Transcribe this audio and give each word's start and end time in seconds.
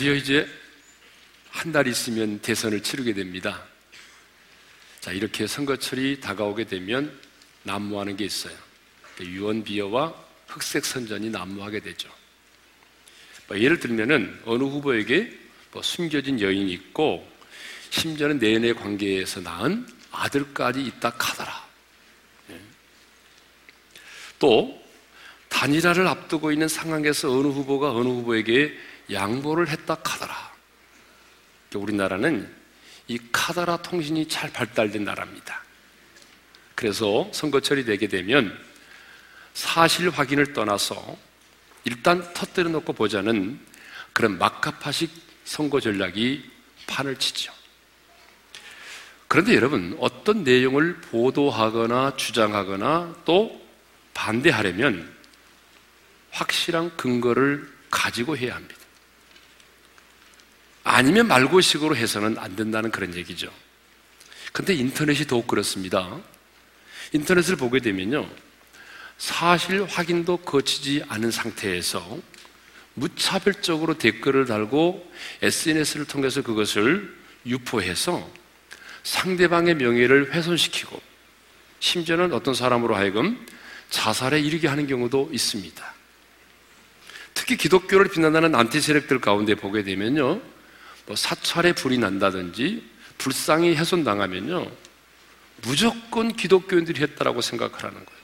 드디어 0.00 0.14
이제 0.14 0.48
한 1.50 1.72
달 1.72 1.86
있으면 1.86 2.38
대선을 2.40 2.82
치르게 2.82 3.12
됩니다. 3.12 3.62
자, 4.98 5.12
이렇게 5.12 5.46
선거철이 5.46 6.20
다가오게 6.22 6.64
되면 6.64 7.20
난무하는 7.64 8.16
게 8.16 8.24
있어요. 8.24 8.56
유언비어와 9.20 10.14
흑색 10.46 10.86
선전이 10.86 11.28
난무하게 11.28 11.80
되죠. 11.80 12.08
뭐 13.46 13.60
예를 13.60 13.78
들면은 13.78 14.40
어느 14.46 14.64
후보에게 14.64 15.38
뭐 15.70 15.82
숨겨진 15.82 16.40
여인이 16.40 16.72
있고 16.72 17.30
심지어는 17.90 18.38
내연의 18.38 18.76
관계에서 18.76 19.40
낳은 19.42 19.86
아들까지 20.12 20.80
있다 20.82 21.10
카더라. 21.10 21.68
예. 22.52 22.60
또 24.38 24.82
단일화를 25.50 26.06
앞두고 26.06 26.52
있는 26.52 26.68
상황에서 26.68 27.30
어느 27.30 27.48
후보가 27.48 27.90
어느 27.90 28.08
후보에게 28.08 28.88
양보를 29.12 29.68
했다 29.68 29.96
카더라. 29.96 30.50
우리나라는 31.74 32.52
이 33.08 33.18
카더라 33.32 33.78
통신이 33.78 34.28
잘 34.28 34.52
발달된 34.52 35.04
나라입니다. 35.04 35.62
그래서 36.74 37.28
선거철이 37.32 37.84
되게 37.84 38.08
되면 38.08 38.56
사실 39.54 40.10
확인을 40.10 40.52
떠나서 40.52 41.16
일단 41.84 42.32
터뜨려 42.34 42.68
놓고 42.70 42.92
보자는 42.92 43.58
그런 44.12 44.38
막가파식 44.38 45.10
선거 45.44 45.80
전략이 45.80 46.48
판을 46.86 47.16
치죠. 47.16 47.52
그런데 49.28 49.54
여러분, 49.54 49.96
어떤 50.00 50.42
내용을 50.42 50.96
보도하거나 51.02 52.16
주장하거나 52.16 53.16
또 53.24 53.64
반대하려면 54.12 55.14
확실한 56.30 56.96
근거를 56.96 57.70
가지고 57.90 58.36
해야 58.36 58.56
합니다. 58.56 58.79
아니면 60.84 61.28
말고식으로 61.28 61.96
해서는 61.96 62.38
안 62.38 62.56
된다는 62.56 62.90
그런 62.90 63.14
얘기죠. 63.14 63.52
근데 64.52 64.74
인터넷이 64.74 65.26
더욱 65.26 65.46
그렇습니다. 65.46 66.18
인터넷을 67.12 67.56
보게 67.56 67.80
되면요. 67.80 68.28
사실 69.18 69.84
확인도 69.84 70.38
거치지 70.38 71.04
않은 71.08 71.30
상태에서 71.30 72.18
무차별적으로 72.94 73.98
댓글을 73.98 74.46
달고 74.46 75.12
SNS를 75.42 76.06
통해서 76.06 76.42
그것을 76.42 77.14
유포해서 77.46 78.30
상대방의 79.02 79.76
명예를 79.76 80.32
훼손시키고 80.32 81.00
심지어는 81.80 82.32
어떤 82.32 82.54
사람으로 82.54 82.94
하여금 82.96 83.46
자살에 83.90 84.40
이르게 84.40 84.68
하는 84.68 84.86
경우도 84.86 85.30
있습니다. 85.32 85.94
특히 87.34 87.56
기독교를 87.56 88.08
비난하는 88.10 88.54
안티 88.54 88.80
세력들 88.80 89.20
가운데 89.20 89.54
보게 89.54 89.82
되면요. 89.82 90.40
뭐 91.10 91.16
사찰에 91.16 91.72
불이 91.72 91.98
난다든지 91.98 92.88
불상이 93.18 93.74
훼손당하면요. 93.74 94.70
무조건 95.62 96.32
기독교인들이 96.32 97.02
했다라고 97.02 97.40
생각하라는 97.40 97.96
거예요. 97.96 98.20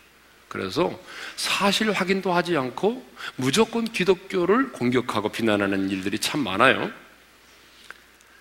그래서 0.47 1.03
사실 1.35 1.91
확인도 1.91 2.33
하지 2.33 2.57
않고 2.57 3.05
무조건 3.35 3.87
기독교를 3.87 4.71
공격하고 4.71 5.31
비난하는 5.31 5.91
일들이 5.91 6.21
참 6.21 6.45
많아요. 6.45 6.93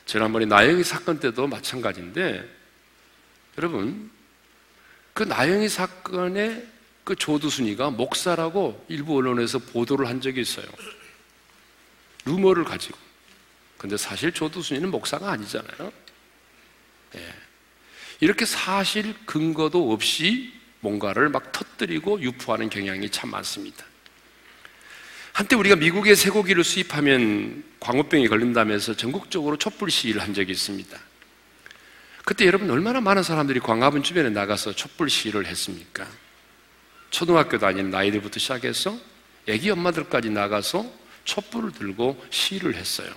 지난번에 0.06 0.46
나영이 0.46 0.84
사건 0.84 1.20
때도 1.20 1.48
마찬가지인데 1.48 2.48
여러분 3.58 4.12
그 5.16 5.24
나영이 5.24 5.70
사건의 5.70 6.68
그 7.04 7.16
조두순이가 7.16 7.90
목사라고 7.90 8.86
일부 8.90 9.18
언론에서 9.18 9.58
보도를 9.58 10.08
한 10.08 10.22
적이 10.22 10.42
있어요. 10.42 10.68
루머를 12.26 12.64
가지고. 12.64 13.05
근데 13.78 13.98
사실 13.98 14.32
조두순이는 14.32 14.90
목사가 14.90 15.32
아니잖아요. 15.32 15.92
예. 17.16 17.34
이렇게 18.20 18.46
사실 18.46 19.14
근거도 19.26 19.92
없이 19.92 20.54
뭔가를 20.80 21.30
막 21.30 21.52
터뜨리고 21.52 22.22
유포하는 22.22 22.70
경향이 22.70 23.10
참 23.10 23.32
많습니다. 23.32 23.86
한때 25.34 25.56
우리가 25.56 25.76
미국의 25.76 26.16
쇠고기를 26.16 26.64
수입하면 26.64 27.64
광우병이 27.82 28.30
걸린다면서 28.30 28.96
전국적으로 28.96 29.58
촛불 29.58 29.92
시위를 29.92 30.22
한 30.22 30.34
적이 30.34 30.54
있습니다. 30.54 30.98
그때 32.24 32.46
여러분 32.46 32.70
얼마나 32.72 33.02
많은 33.02 33.22
사람들이 33.22 33.60
광화문 33.60 34.02
주변에 34.02 34.30
나가서 34.30 34.74
촛불 34.74 35.10
시위를 35.10 35.46
했습니까? 35.46 36.08
초등학교 37.10 37.60
다니는 37.60 37.94
아이들부터 37.94 38.40
시작해서 38.40 38.98
애기 39.48 39.70
엄마들까지 39.70 40.30
나가서 40.30 40.90
촛불을 41.26 41.74
들고 41.74 42.24
시위를 42.30 42.76
했어요. 42.76 43.14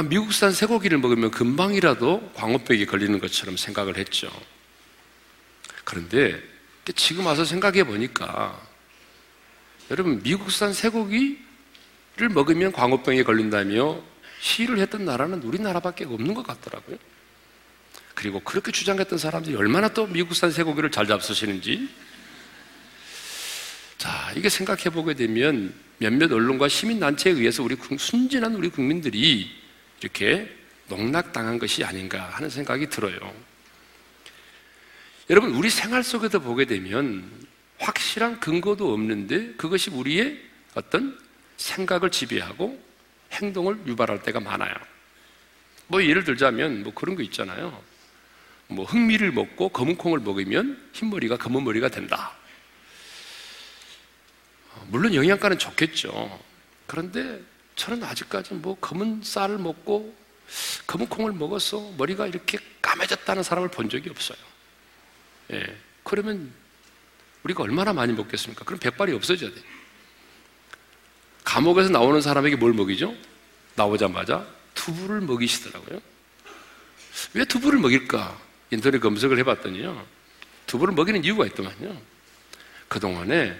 미국산 0.00 0.52
쇠고기를 0.52 0.98
먹으면 0.98 1.30
금방이라도 1.30 2.32
광우병이 2.34 2.86
걸리는 2.86 3.18
것처럼 3.18 3.56
생각을 3.58 3.98
했죠. 3.98 4.30
그런데 5.84 6.42
지금 6.94 7.26
와서 7.26 7.44
생각해 7.44 7.84
보니까 7.84 8.58
여러분 9.90 10.22
미국산 10.22 10.72
쇠고기를 10.72 11.36
먹으면 12.30 12.72
광우병에 12.72 13.22
걸린다며 13.24 14.00
시위를 14.40 14.78
했던 14.78 15.04
나라는 15.04 15.42
우리나라밖에 15.42 16.04
없는 16.04 16.32
것 16.34 16.46
같더라고요. 16.46 16.96
그리고 18.14 18.40
그렇게 18.40 18.72
주장했던 18.72 19.18
사람들이 19.18 19.54
얼마나 19.56 19.88
또 19.88 20.06
미국산 20.06 20.50
쇠고기를 20.50 20.90
잘 20.90 21.06
잡수시는지 21.06 21.88
자 23.98 24.32
이게 24.36 24.48
생각해 24.48 24.84
보게 24.84 25.14
되면 25.14 25.74
몇몇 25.98 26.32
언론과 26.32 26.68
시민단체에 26.68 27.34
의해서 27.34 27.62
우리 27.62 27.76
순진한 27.98 28.54
우리 28.54 28.68
국민들이 28.68 29.61
이렇게 30.02 30.54
농락당한 30.88 31.58
것이 31.58 31.84
아닌가 31.84 32.28
하는 32.30 32.50
생각이 32.50 32.88
들어요. 32.88 33.18
여러분, 35.30 35.54
우리 35.54 35.70
생활 35.70 36.02
속에서 36.02 36.40
보게 36.40 36.64
되면 36.64 37.30
확실한 37.78 38.40
근거도 38.40 38.92
없는데 38.92 39.54
그것이 39.54 39.90
우리의 39.90 40.40
어떤 40.74 41.18
생각을 41.56 42.10
지배하고 42.10 42.82
행동을 43.32 43.78
유발할 43.86 44.22
때가 44.22 44.40
많아요. 44.40 44.74
뭐 45.86 46.02
예를 46.02 46.24
들자면 46.24 46.82
뭐 46.82 46.92
그런 46.92 47.16
거 47.16 47.22
있잖아요. 47.22 47.82
뭐 48.68 48.84
흑미를 48.84 49.32
먹고 49.32 49.68
검은 49.68 49.96
콩을 49.96 50.20
먹으면 50.20 50.90
흰머리가 50.92 51.36
검은 51.36 51.64
머리가 51.64 51.88
된다. 51.88 52.32
물론 54.88 55.14
영양가는 55.14 55.58
좋겠죠. 55.58 56.42
그런데 56.86 57.40
저는 57.76 58.04
아직까지 58.04 58.54
뭐 58.54 58.76
검은 58.80 59.22
쌀을 59.22 59.58
먹고 59.58 60.14
검은 60.86 61.08
콩을 61.08 61.32
먹어서 61.32 61.92
머리가 61.96 62.26
이렇게 62.26 62.58
까매졌다는 62.80 63.42
사람을 63.42 63.70
본 63.70 63.88
적이 63.88 64.10
없어요. 64.10 64.38
예. 65.52 65.76
그러면 66.02 66.52
우리가 67.44 67.62
얼마나 67.62 67.92
많이 67.92 68.12
먹겠습니까? 68.12 68.64
그럼 68.64 68.78
백발이 68.78 69.12
없어져야 69.12 69.50
돼. 69.50 69.60
감옥에서 71.44 71.88
나오는 71.88 72.20
사람에게 72.20 72.56
뭘 72.56 72.72
먹이죠? 72.72 73.14
나오자마자 73.74 74.46
두부를 74.74 75.20
먹이시더라고요. 75.22 76.00
왜 77.34 77.44
두부를 77.44 77.78
먹일까? 77.78 78.40
인터넷 78.70 79.00
검색을 79.00 79.38
해봤더니요. 79.38 80.06
두부를 80.66 80.94
먹이는 80.94 81.24
이유가 81.24 81.46
있더만요. 81.46 82.00
그동안에 82.88 83.58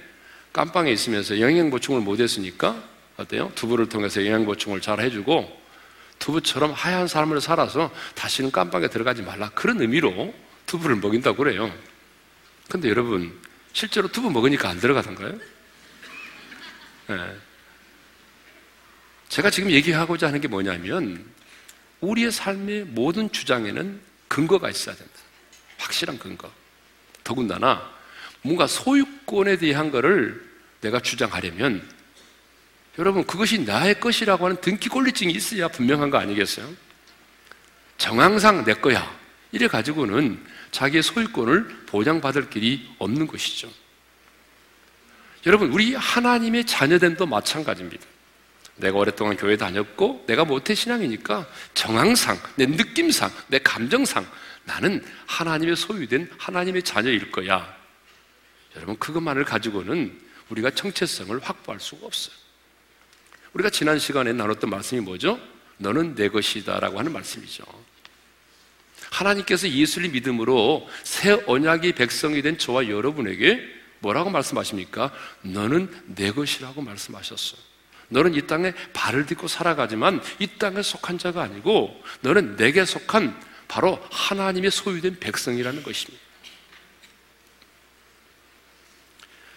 깜빵에 0.53 0.93
있으면서 0.93 1.41
영양 1.41 1.71
보충을 1.71 2.01
못했으니까 2.01 2.83
어때요? 3.17 3.53
두부를 3.55 3.89
통해서 3.89 4.25
영양 4.25 4.45
보충을 4.45 4.81
잘 4.81 5.01
해주고 5.01 5.61
두부처럼 6.19 6.73
하얀 6.73 7.09
삶을 7.09 7.41
살아서 7.41 7.93
다시는 8.15 8.53
깜빵에 8.53 8.89
들어가지 8.89 9.23
말라. 9.23 9.51
그런 9.51 9.81
의미로 9.81 10.33
두부를 10.67 10.97
먹인다고 10.97 11.37
그래요. 11.37 11.73
근데 12.69 12.89
여러분, 12.89 13.37
실제로 13.73 14.09
두부 14.09 14.31
먹으니까 14.31 14.69
안 14.69 14.79
들어가던가요? 14.79 15.39
네. 17.09 17.37
제가 19.29 19.51
지금 19.51 19.71
얘기하고자 19.71 20.29
하는 20.29 20.41
게 20.41 20.47
뭐냐면, 20.47 21.25
우리의 22.01 22.31
삶의 22.31 22.85
모든 22.85 23.31
주장에는 23.33 24.01
근거가 24.29 24.71
있어야 24.71 24.95
된다. 24.95 25.13
확실한 25.79 26.19
근거. 26.19 26.51
더군다나, 27.25 27.91
뭔가 28.43 28.67
소유권에 28.67 29.57
대한 29.57 29.91
거를 29.91 30.49
내가 30.81 31.01
주장하려면, 31.01 31.87
여러분, 32.99 33.25
그것이 33.25 33.61
나의 33.61 34.01
것이라고 34.01 34.45
하는 34.45 34.61
등기권리증이 34.61 35.33
있어야 35.33 35.69
분명한 35.69 36.11
거 36.11 36.19
아니겠어요? 36.19 36.69
정황상 37.97 38.65
내 38.65 38.75
거야. 38.75 39.19
이래 39.51 39.67
가지고는 39.67 40.45
자기의 40.73 41.03
소유권을 41.03 41.87
보장받을 41.87 42.51
길이 42.51 42.89
없는 42.99 43.27
것이죠. 43.27 43.71
여러분, 45.47 45.73
우리 45.73 45.95
하나님의 45.95 46.67
자녀됨도 46.67 47.27
마찬가지입니다. 47.27 48.05
내가 48.77 48.99
오랫동안 48.99 49.37
교회 49.37 49.57
다녔고, 49.57 50.25
내가 50.27 50.45
모태신앙이니까 50.45 51.47
정황상, 51.75 52.39
내 52.57 52.67
느낌상, 52.67 53.31
내 53.49 53.59
감정상 53.59 54.27
나는 54.65 55.05
하나님의 55.27 55.77
소유된 55.77 56.31
하나님의 56.39 56.83
자녀일 56.83 57.31
거야. 57.31 57.75
여러분, 58.77 58.99
그것만을 58.99 59.45
가지고는 59.45 60.19
우리가 60.51 60.71
정체성을 60.71 61.39
확보할 61.41 61.81
수가 61.81 62.07
없어요. 62.07 62.42
우리가 63.55 63.71
지난 63.71 63.99
시간에 63.99 64.33
나눴던 64.33 64.71
말씀이 64.71 65.01
뭐죠? 65.01 65.39
너는 65.79 66.15
내 66.15 66.29
것이다라고 66.29 66.99
하는 66.99 67.13
말씀이죠. 67.13 67.65
하나님께서 69.11 69.69
예수를 69.69 70.11
믿음으로 70.11 70.89
새 71.03 71.33
언약의 71.47 71.93
백성이 71.93 72.41
된 72.41 72.57
저와 72.57 72.89
여러분에게 72.89 73.61
뭐라고 73.99 74.31
말씀하십니까? 74.31 75.13
너는 75.43 75.91
내 76.07 76.33
것이라고 76.33 76.81
말씀하셨어요. 76.83 77.61
너는 78.09 78.35
이 78.35 78.47
땅에 78.47 78.73
발을 78.93 79.27
딛고 79.27 79.49
살아가지만 79.49 80.23
이 80.39 80.47
땅에 80.59 80.83
속한 80.83 81.19
자가 81.19 81.43
아니고 81.43 82.03
너는 82.21 82.57
내게 82.57 82.85
속한 82.85 83.39
바로 83.69 84.05
하나님의 84.11 84.71
소유된 84.71 85.19
백성이라는 85.19 85.83
것입니다. 85.83 86.23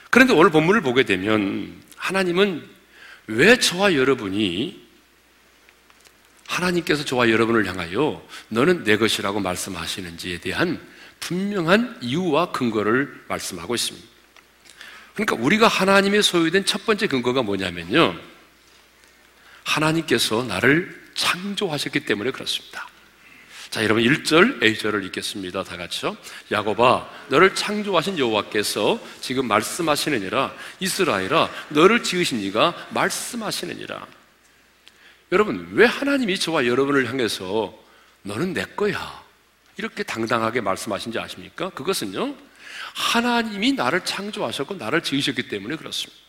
그런데 0.10 0.34
오늘 0.34 0.52
본문을 0.52 0.82
보게 0.82 1.04
되면 1.04 1.82
하나님은 1.98 2.75
왜 3.28 3.58
저와 3.58 3.96
여러분이 3.96 4.86
하나님께서 6.48 7.04
저와 7.04 7.30
여러분을 7.30 7.66
향하여 7.66 8.26
너는 8.50 8.84
내 8.84 8.98
것이라고 8.98 9.40
말씀하시는지에 9.40 10.40
대한 10.40 10.80
분명한 11.20 12.00
이유와 12.02 12.52
근거를 12.52 13.24
말씀하고 13.28 13.74
있습니다. 13.76 14.08
그러니까 15.16 15.36
우리가 15.36 15.68
하나님의 15.68 16.22
소유된 16.22 16.66
첫 16.66 16.86
번째 16.86 17.08
근거가 17.08 17.42
뭐냐면요. 17.42 18.20
하나님께서 19.64 20.44
나를 20.44 21.04
창조하셨기 21.16 22.02
때문에 22.02 22.32
그렇습니다. 22.32 22.88
자, 23.70 23.84
여러분 23.84 24.04
1절, 24.04 24.64
A절을 24.64 25.04
읽겠습니다. 25.06 25.64
다 25.64 25.76
같이요. 25.78 26.16
야곱아, 26.52 27.10
너를 27.30 27.56
창조하신 27.56 28.18
여호와께서 28.20 29.00
지금 29.22 29.48
말씀하시느니라. 29.48 30.54
이스라엘아, 30.80 31.50
너를 31.70 32.04
지으신 32.04 32.40
이가 32.42 32.74
말씀하시느니라. 32.92 34.08
여러분, 35.32 35.70
왜 35.74 35.86
하나님이 35.86 36.40
저와 36.40 36.68
여러분을 36.68 37.10
향해서 37.10 37.74
너는 38.24 38.54
내 38.54 38.64
거야. 38.64 39.24
이렇게 39.78 40.04
당당하게 40.04 40.62
말씀하신지 40.62 41.20
아십니까? 41.20 41.70
그것은요, 41.72 42.36
하나님이 42.94 43.74
나를 43.74 44.06
창조하셨고 44.06 44.76
나를 44.76 45.02
지으셨기 45.02 45.50
때문에 45.50 45.76
그렇습니다. 45.76 46.22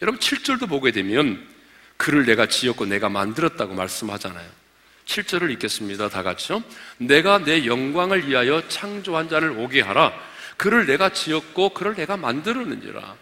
여러분, 0.00 0.20
7절도 0.20 0.68
보게 0.68 0.92
되면 0.92 1.48
그를 1.96 2.24
내가 2.24 2.46
지었고 2.46 2.86
내가 2.86 3.08
만들었다고 3.08 3.74
말씀하잖아요. 3.74 4.61
7절을 5.06 5.50
읽겠습니다. 5.52 6.08
다 6.08 6.22
같이요. 6.22 6.62
내가 6.98 7.38
내 7.38 7.66
영광을 7.66 8.28
위하여 8.28 8.66
창조한 8.68 9.28
자를 9.28 9.50
오게 9.50 9.80
하라. 9.80 10.12
그를 10.56 10.86
내가 10.86 11.12
지었고 11.12 11.70
그를 11.70 11.94
내가 11.94 12.16
만들었느니라. 12.16 13.16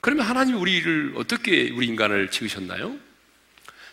그러면 0.00 0.26
하나님이 0.26 0.58
우리를 0.58 1.14
어떻게 1.16 1.70
우리 1.70 1.86
인간을 1.86 2.30
지으셨나요? 2.30 2.96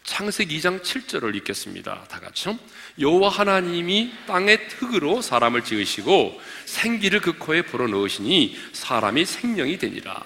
창세기 0.03 0.59
2장 0.59 0.81
7절을 0.83 1.35
읽겠습니다. 1.37 2.03
다 2.07 2.19
같이요. 2.19 2.59
여호와 2.99 3.29
하나님이 3.29 4.13
땅의 4.27 4.67
흙으로 4.77 5.21
사람을 5.21 5.63
지으시고 5.63 6.39
생기를 6.65 7.21
그 7.21 7.37
코에 7.37 7.63
불어 7.63 7.87
넣으시니 7.87 8.55
사람이 8.71 9.25
생명이 9.25 9.79
되니라. 9.79 10.23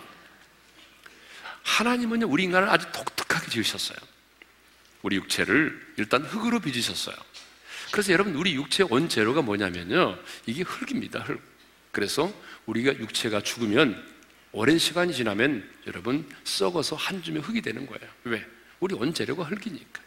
하나님은 1.63 2.23
우리 2.23 2.43
인간을 2.43 2.67
아주 2.69 2.91
독특하게 2.91 3.49
지으셨어요. 3.49 3.97
우리 5.01 5.15
육체를 5.15 5.93
일단 5.97 6.23
흙으로 6.23 6.59
빚으셨어요. 6.59 7.15
그래서 7.91 8.13
여러분 8.13 8.35
우리 8.35 8.55
육체 8.55 8.83
원재료가 8.87 9.41
뭐냐면요. 9.41 10.19
이게 10.45 10.63
흙입니다. 10.63 11.21
흙. 11.21 11.41
그래서 11.91 12.31
우리가 12.65 12.97
육체가 12.97 13.41
죽으면 13.41 14.03
오랜 14.51 14.77
시간이 14.77 15.13
지나면 15.13 15.67
여러분 15.87 16.27
썩어서 16.43 16.95
한 16.95 17.23
줌의 17.23 17.41
흙이 17.41 17.61
되는 17.61 17.85
거예요. 17.85 18.11
왜? 18.25 18.45
우리 18.79 18.95
원재료가 18.95 19.43
흙이니까. 19.43 20.01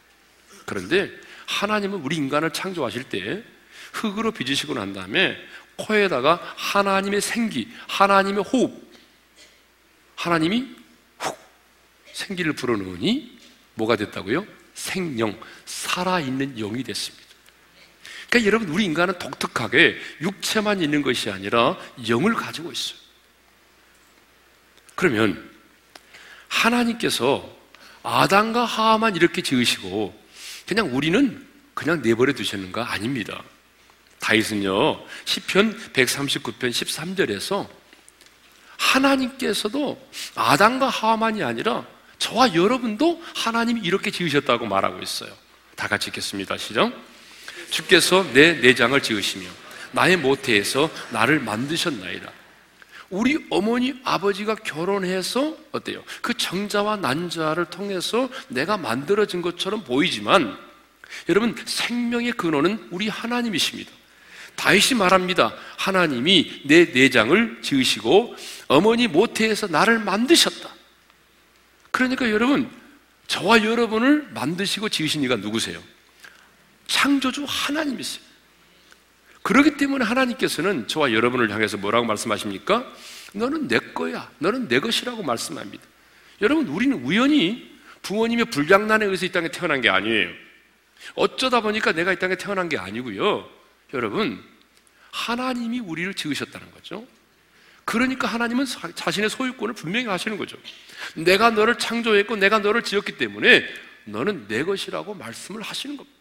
그런데 0.66 1.10
하나님은 1.46 2.00
우리 2.00 2.16
인간을 2.16 2.52
창조하실 2.52 3.04
때 3.04 3.44
흙으로 3.92 4.32
빚으시고 4.32 4.74
난 4.74 4.92
다음에 4.92 5.36
코에다가 5.76 6.54
하나님의 6.56 7.20
생기, 7.20 7.68
하나님의 7.88 8.44
호흡, 8.44 8.92
하나님이 10.16 10.68
훅 11.18 11.36
생기를 12.12 12.52
불어넣으니 12.52 13.38
뭐가 13.74 13.96
됐다고요? 13.96 14.46
생령, 14.74 15.38
살아있는 15.64 16.56
영이 16.56 16.82
됐습니다. 16.84 17.22
그러니까 18.28 18.46
여러분, 18.46 18.68
우리 18.68 18.84
인간은 18.84 19.18
독특하게 19.18 19.98
육체만 20.22 20.82
있는 20.82 21.02
것이 21.02 21.30
아니라 21.30 21.76
영을 22.08 22.34
가지고 22.34 22.72
있어요. 22.72 22.98
그러면 24.94 25.50
하나님께서 26.48 27.56
아담과 28.02 28.64
하와만 28.64 29.16
이렇게 29.16 29.42
지으시고 29.42 30.18
그냥 30.66 30.94
우리는 30.94 31.46
그냥 31.74 32.02
내버려 32.02 32.32
두셨는가? 32.32 32.92
아닙니다. 32.92 33.42
다윗은요, 34.20 35.04
10편 35.24 35.92
139편 35.92 36.70
13절에서 36.70 37.68
하나님께서도 38.76 40.08
아담과 40.34 40.88
하와만이 40.88 41.42
아니라 41.42 41.86
저와 42.22 42.54
여러분도 42.54 43.20
하나님이 43.34 43.80
이렇게 43.82 44.12
지으셨다고 44.12 44.66
말하고 44.66 45.02
있어요. 45.02 45.32
다 45.74 45.88
같이 45.88 46.10
읽겠습니다. 46.10 46.56
시작. 46.56 46.92
주께서 47.70 48.24
내 48.32 48.52
내장을 48.52 49.00
지으시며 49.02 49.48
나의 49.90 50.18
모태에서 50.18 50.88
나를 51.10 51.40
만드셨나이다. 51.40 52.30
우리 53.10 53.44
어머니 53.50 53.94
아버지가 54.04 54.54
결혼해서 54.54 55.56
어때요? 55.72 56.04
그 56.20 56.32
정자와 56.34 56.96
난자를 56.96 57.64
통해서 57.66 58.28
내가 58.46 58.76
만들어진 58.76 59.42
것처럼 59.42 59.82
보이지만 59.82 60.56
여러분 61.28 61.56
생명의 61.64 62.32
근원은 62.32 62.86
우리 62.92 63.08
하나님이십니다. 63.08 63.90
다윗이 64.54 64.96
말합니다. 64.96 65.52
하나님이 65.76 66.62
내 66.66 66.84
내장을 66.84 67.62
지으시고 67.62 68.36
어머니 68.68 69.08
모태에서 69.08 69.66
나를 69.66 69.98
만드셨다. 69.98 70.81
그러니까 71.92 72.30
여러분, 72.30 72.68
저와 73.28 73.64
여러분을 73.64 74.28
만드시고 74.32 74.88
지으신 74.88 75.22
이가 75.22 75.36
누구세요? 75.36 75.82
창조주 76.86 77.44
하나님이세요. 77.46 78.22
그렇기 79.42 79.76
때문에 79.76 80.04
하나님께서는 80.04 80.88
저와 80.88 81.12
여러분을 81.12 81.50
향해서 81.50 81.76
뭐라고 81.76 82.06
말씀하십니까? 82.06 82.90
너는 83.34 83.68
내 83.68 83.78
거야. 83.78 84.30
너는 84.38 84.68
내 84.68 84.80
것이라고 84.80 85.22
말씀합니다. 85.22 85.84
여러분, 86.40 86.66
우리는 86.68 87.02
우연히 87.04 87.70
부모님의 88.02 88.46
불량난에 88.46 89.04
의해서 89.04 89.26
이 89.26 89.32
땅에 89.32 89.50
태어난 89.50 89.80
게 89.80 89.88
아니에요. 89.88 90.30
어쩌다 91.14 91.60
보니까 91.60 91.92
내가 91.92 92.12
이 92.12 92.18
땅에 92.18 92.36
태어난 92.36 92.68
게 92.68 92.78
아니고요. 92.78 93.48
여러분, 93.94 94.42
하나님이 95.10 95.80
우리를 95.80 96.14
지으셨다는 96.14 96.70
거죠. 96.72 97.06
그러니까 97.92 98.26
하나님은 98.26 98.64
자신의 98.94 99.28
소유권을 99.28 99.74
분명히 99.74 100.06
하시는 100.06 100.38
거죠. 100.38 100.56
내가 101.14 101.50
너를 101.50 101.76
창조했고 101.76 102.36
내가 102.36 102.58
너를 102.58 102.82
지었기 102.82 103.18
때문에 103.18 103.66
너는 104.06 104.48
내 104.48 104.64
것이라고 104.64 105.12
말씀을 105.12 105.60
하시는 105.60 105.98
겁니다. 105.98 106.18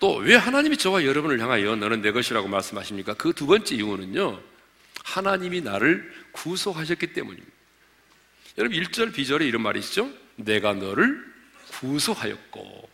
또 0.00 0.16
왜 0.16 0.34
하나님이 0.34 0.76
저와 0.76 1.04
여러분을 1.04 1.38
향하여 1.40 1.76
너는 1.76 2.02
내 2.02 2.10
것이라고 2.10 2.48
말씀하십니까? 2.48 3.14
그 3.14 3.32
두 3.32 3.46
번째 3.46 3.76
이유는요. 3.76 4.40
하나님이 5.04 5.60
나를 5.60 6.12
구속하셨기 6.32 7.12
때문입니다. 7.12 7.52
여러분 8.58 8.76
1절 8.80 9.14
비절에 9.14 9.46
이런 9.46 9.62
말이 9.62 9.78
있죠? 9.78 10.10
내가 10.34 10.74
너를 10.74 11.24
구속하였고 11.78 12.85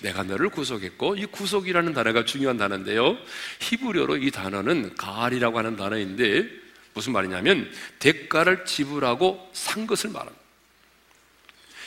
내가 0.00 0.22
너를 0.22 0.48
구속했고 0.50 1.16
이 1.16 1.26
구속이라는 1.26 1.92
단어가 1.92 2.24
중요한 2.24 2.56
단어인데요. 2.56 3.18
히브리어로 3.60 4.18
이 4.18 4.30
단어는 4.30 4.94
가알이라고 4.96 5.58
하는 5.58 5.76
단어인데 5.76 6.48
무슨 6.94 7.12
말이냐면 7.12 7.70
대가를 7.98 8.64
지불하고 8.64 9.50
산 9.52 9.86
것을 9.86 10.10
말합니다. 10.10 10.38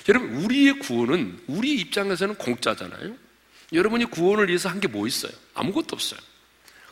여러분 0.10 0.30
우리의 0.44 0.80
구원은 0.80 1.40
우리 1.48 1.76
입장에서는 1.76 2.36
공짜잖아요. 2.36 3.16
여러분이 3.74 4.06
구원을 4.06 4.48
위해서 4.48 4.68
한 4.70 4.80
게 4.80 4.88
뭐 4.88 5.08
있어요? 5.08 5.32
아무것도 5.54 5.88
없어요. 5.92 6.20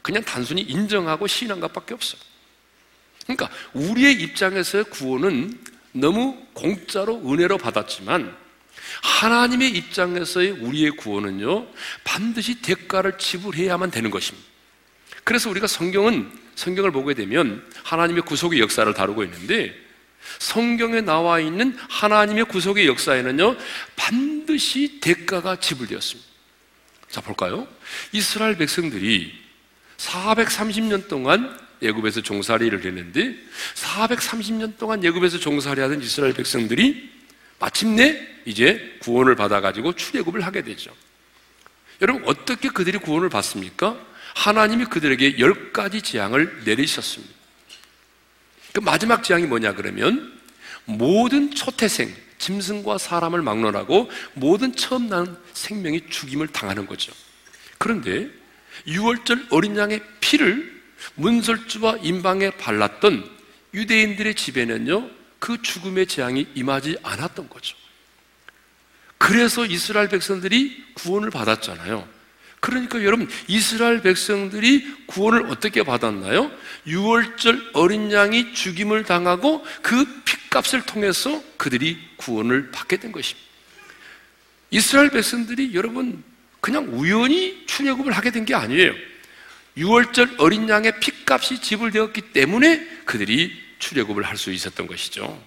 그냥 0.01 0.23
단순히 0.23 0.61
인정하고 0.61 1.27
신한 1.27 1.59
것밖에 1.59 1.93
없어요. 1.93 2.21
그러니까 3.23 3.49
우리의 3.73 4.21
입장에서의 4.21 4.85
구원은 4.85 5.59
너무 5.91 6.45
공짜로 6.53 7.15
은혜로 7.17 7.57
받았지만 7.57 8.35
하나님의 9.01 9.69
입장에서의 9.71 10.51
우리의 10.51 10.91
구원은요, 10.91 11.67
반드시 12.03 12.61
대가를 12.61 13.17
지불해야만 13.17 13.91
되는 13.91 14.11
것입니다. 14.11 14.47
그래서 15.23 15.49
우리가 15.49 15.67
성경은, 15.67 16.31
성경을 16.55 16.91
보게 16.91 17.13
되면 17.13 17.65
하나님의 17.83 18.23
구속의 18.23 18.59
역사를 18.59 18.91
다루고 18.93 19.23
있는데, 19.25 19.75
성경에 20.39 21.01
나와 21.01 21.39
있는 21.39 21.77
하나님의 21.89 22.45
구속의 22.45 22.87
역사에는요, 22.87 23.55
반드시 23.95 24.99
대가가 25.01 25.59
지불되었습니다. 25.59 26.29
자, 27.09 27.21
볼까요? 27.21 27.67
이스라엘 28.11 28.57
백성들이 28.57 29.33
430년 29.97 31.07
동안 31.07 31.57
애굽에서 31.81 32.21
종살이를 32.21 32.85
했는데 32.85 33.35
430년 33.75 34.77
동안 34.77 35.03
애굽에서 35.03 35.39
종살이하던 35.39 36.01
이스라엘 36.01 36.33
백성들이 36.33 37.18
마침내 37.59 38.27
이제 38.45 38.97
구원을 39.01 39.35
받아가지고 39.35 39.93
출애굽을 39.93 40.41
하게 40.41 40.63
되죠. 40.63 40.95
여러분 42.01 42.23
어떻게 42.25 42.69
그들이 42.69 42.97
구원을 42.97 43.29
받습니까? 43.29 43.97
하나님이 44.35 44.85
그들에게 44.85 45.39
열 45.39 45.73
가지 45.73 46.01
재앙을 46.01 46.63
내리셨습니다. 46.65 47.33
그 48.73 48.79
마지막 48.79 49.23
재앙이 49.23 49.45
뭐냐 49.45 49.73
그러면 49.73 50.39
모든 50.85 51.53
초태생, 51.53 52.13
짐승과 52.37 52.97
사람을 52.97 53.41
막론하고 53.41 54.09
모든 54.33 54.75
처음 54.75 55.09
난 55.09 55.37
생명이 55.53 56.09
죽임을 56.09 56.47
당하는 56.47 56.85
거죠. 56.85 57.11
그런데 57.77 58.29
6월절 58.87 59.47
어린 59.51 59.75
양의 59.77 60.01
피를 60.19 60.81
문설주와 61.15 61.97
임방에 62.01 62.51
발랐던 62.51 63.29
유대인들의 63.73 64.35
집에는요, 64.35 65.09
그 65.39 65.61
죽음의 65.61 66.07
재앙이 66.07 66.47
임하지 66.55 66.97
않았던 67.03 67.49
거죠. 67.49 67.75
그래서 69.17 69.65
이스라엘 69.65 70.09
백성들이 70.09 70.93
구원을 70.93 71.29
받았잖아요. 71.29 72.07
그러니까 72.61 73.03
여러분, 73.03 73.29
이스라엘 73.47 74.01
백성들이 74.01 75.05
구원을 75.07 75.47
어떻게 75.47 75.83
받았나요? 75.83 76.51
6월절 76.87 77.71
어린 77.73 78.11
양이 78.11 78.53
죽임을 78.53 79.03
당하고 79.03 79.65
그 79.81 80.05
핏값을 80.25 80.81
통해서 80.85 81.41
그들이 81.57 81.97
구원을 82.17 82.71
받게 82.71 82.97
된 82.97 83.11
것입니다. 83.11 83.47
이스라엘 84.71 85.09
백성들이 85.09 85.73
여러분, 85.73 86.23
그냥 86.61 86.89
우연히 86.91 87.63
출애굽을 87.65 88.11
하게 88.11 88.31
된 88.31 88.45
게 88.45 88.55
아니에요. 88.55 88.93
6월절 89.77 90.39
어린 90.39 90.67
양의 90.67 90.99
핏값이 90.99 91.61
지불되었기 91.61 92.33
때문에 92.33 92.85
그들이 93.05 93.68
출애굽을 93.79 94.23
할 94.23 94.37
수 94.37 94.51
있었던 94.51 94.87
것이죠. 94.87 95.41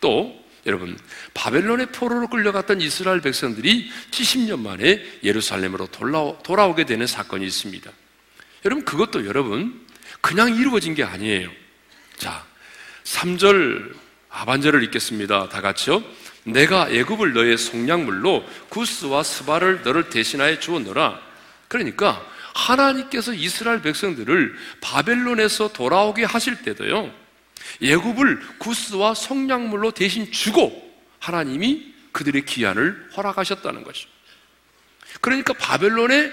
또 0.00 0.44
여러분 0.66 0.98
바벨론의 1.34 1.92
포로로 1.92 2.28
끌려갔던 2.28 2.80
이스라엘 2.80 3.20
백성들이 3.20 3.90
70년 4.10 4.60
만에 4.60 5.02
예루살렘으로 5.22 5.86
돌아오, 5.88 6.74
게 6.74 6.84
되는 6.84 7.06
사건이 7.06 7.46
있습니다. 7.46 7.90
여러분 8.64 8.84
그것도 8.84 9.26
여러분 9.26 9.84
그냥 10.20 10.54
이루어진 10.56 10.94
게 10.94 11.04
아니에요. 11.04 11.50
자, 12.16 12.44
3절 13.04 13.94
하반절을 14.28 14.82
읽겠습니다. 14.84 15.48
다 15.48 15.60
같이요. 15.60 16.02
내가 16.44 16.88
애굽을 16.90 17.34
너의 17.34 17.56
속량물로 17.56 18.44
구스와 18.70 19.22
스바를 19.22 19.82
너를 19.82 20.10
대신하여 20.10 20.58
주었노라. 20.60 21.20
그러니까 21.68 22.24
하나님께서 22.54 23.34
이스라엘 23.34 23.82
백성들을 23.82 24.54
바벨론에서 24.80 25.72
돌아오게 25.72 26.24
하실 26.24 26.62
때도요. 26.62 27.23
예굽을 27.80 28.40
구스와 28.58 29.14
성량물로 29.14 29.92
대신 29.92 30.30
주고 30.30 30.82
하나님이 31.18 31.94
그들의 32.12 32.44
기한을 32.44 33.10
허락하셨다는 33.16 33.82
것이죠. 33.82 34.08
그러니까 35.20 35.52
바벨론의 35.54 36.32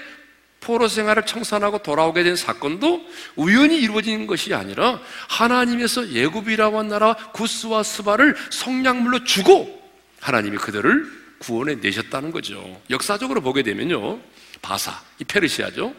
포로 0.60 0.86
생활을 0.86 1.26
청산하고 1.26 1.82
돌아오게 1.82 2.22
된 2.22 2.36
사건도 2.36 3.04
우연히 3.34 3.80
이루어진 3.80 4.26
것이 4.26 4.54
아니라 4.54 5.00
하나님께서 5.28 6.10
애굽이라고 6.10 6.78
한 6.78 6.88
나라 6.88 7.14
구스와 7.14 7.82
스바를 7.82 8.36
속량물로 8.50 9.24
주고 9.24 9.82
하나님이 10.20 10.58
그들을 10.58 11.22
구원해 11.38 11.74
내셨다는 11.74 12.30
거죠. 12.30 12.80
역사적으로 12.90 13.40
보게 13.40 13.64
되면요. 13.64 14.20
바사, 14.62 15.02
이 15.18 15.24
페르시아죠. 15.24 15.92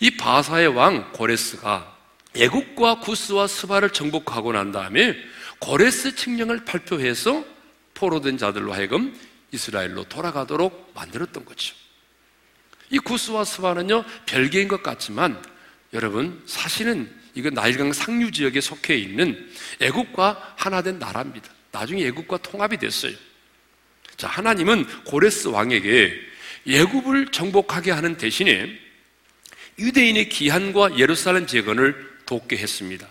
이 0.00 0.10
바사의 0.16 0.68
왕 0.68 1.10
고레스가 1.12 1.91
애굽과 2.34 3.00
구스와 3.00 3.46
스바를 3.46 3.90
정복하고 3.90 4.52
난 4.52 4.72
다음에 4.72 5.16
고레스 5.58 6.14
칙령을 6.14 6.64
발표해서 6.64 7.44
포로된 7.94 8.38
자들로 8.38 8.72
하여금 8.72 9.14
이스라엘로 9.52 10.04
돌아가도록 10.04 10.92
만들었던 10.94 11.44
거죠. 11.44 11.74
이 12.90 12.98
구스와 12.98 13.44
스바는요 13.44 14.04
별개인 14.26 14.68
것 14.68 14.82
같지만 14.82 15.42
여러분 15.92 16.42
사실은 16.46 17.10
이거 17.34 17.50
나일강 17.50 17.92
상류 17.92 18.30
지역에 18.30 18.60
속해 18.60 18.96
있는 18.96 19.50
애국과 19.80 20.54
하나된 20.56 20.98
나라입니다. 20.98 21.50
나중에 21.70 22.04
애국과 22.06 22.38
통합이 22.38 22.78
됐어요. 22.78 23.14
자 24.16 24.28
하나님은 24.28 24.86
고레스 25.04 25.48
왕에게 25.48 26.12
예굽을 26.66 27.32
정복하게 27.32 27.90
하는 27.90 28.16
대신에 28.16 28.78
유대인의 29.78 30.28
기한과 30.28 30.98
예루살렘 30.98 31.46
재건을 31.46 32.11
돕게 32.32 32.56
했습니다. 32.56 33.06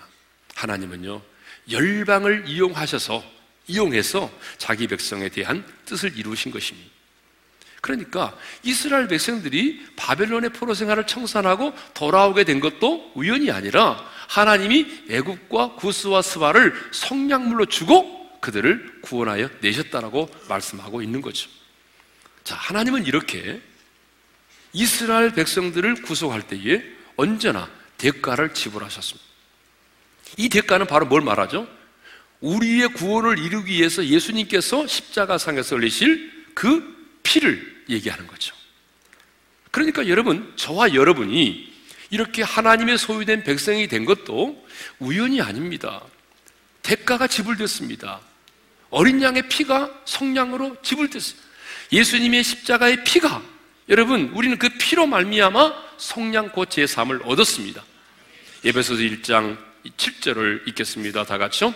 하나님은요, 0.56 1.22
열방을 1.70 2.46
이용하셔서, 2.48 3.24
이용해서 3.68 4.32
자기 4.58 4.88
백성에 4.88 5.30
대한 5.30 5.64
뜻을 5.86 6.18
이루신 6.18 6.52
것입니다. 6.52 6.90
그러니까 7.82 8.36
이스라엘 8.64 9.08
백성들이 9.08 9.94
바벨론의 9.96 10.52
포로 10.54 10.74
생활을 10.74 11.06
청산하고 11.06 11.74
돌아오게 11.94 12.46
된 12.46 12.60
것도 12.60 13.12
우연이 13.16 13.52
아니라 13.52 14.04
하나님이 14.28 15.06
애굽과 15.10 15.76
구스와 15.76 16.24
스바를 16.24 16.74
성량물로 16.92 17.68
주고 17.68 18.40
그들을 18.40 19.02
구원하여 19.02 19.50
내셨다라고 19.62 20.30
말씀하고 20.50 21.04
있는 21.04 21.22
거죠. 21.22 21.48
자, 22.44 22.56
하나님은 22.56 23.06
이렇게 23.06 23.62
이스라엘 24.74 25.32
백성들을 25.34 26.02
구속할 26.02 26.48
때에 26.48 26.84
언제나 27.18 27.70
대가를 28.02 28.56
지불하셨습니다. 28.56 29.30
이 30.38 30.50
대가는 30.50 30.88
바로 30.88 31.06
뭘 31.06 31.22
말하죠? 31.22 31.68
우리의 32.40 32.88
구원을 32.94 33.38
이루기 33.38 33.74
위해서 33.74 34.04
예수님께서 34.04 34.88
십자가상에서 34.88 35.76
흘리실 35.76 36.48
그 36.56 37.20
피를 37.22 37.84
얘기하는 37.90 38.26
거죠. 38.26 38.56
그러니까 39.70 40.08
여러분, 40.08 40.52
저와 40.56 40.96
여러분이 40.96 41.72
이렇게 42.10 42.42
하나님의 42.42 42.98
소유된 42.98 43.44
백성이 43.44 43.88
된 43.88 44.06
것도 44.06 44.68
우연이 45.00 45.40
아닙니다. 45.40 46.02
대가가 46.82 47.28
지불됐습니다. 47.28 48.20
어린 48.90 49.22
양의 49.22 49.48
피가 49.48 50.02
성량으로 50.06 50.78
지불됐어요. 50.82 51.40
예수님의 51.92 52.44
십자가의 52.44 53.04
피가 53.04 53.44
여러분, 53.90 54.32
우리는 54.34 54.58
그 54.58 54.70
피로 54.80 55.06
말미암아 55.06 55.92
성량 55.98 56.50
곧 56.50 56.70
제삼을 56.72 57.22
얻었습니다. 57.24 57.84
예배소서 58.64 59.02
1장 59.02 59.58
7절을 59.98 60.68
읽겠습니다. 60.68 61.26
다 61.26 61.40
같이요. 61.40 61.74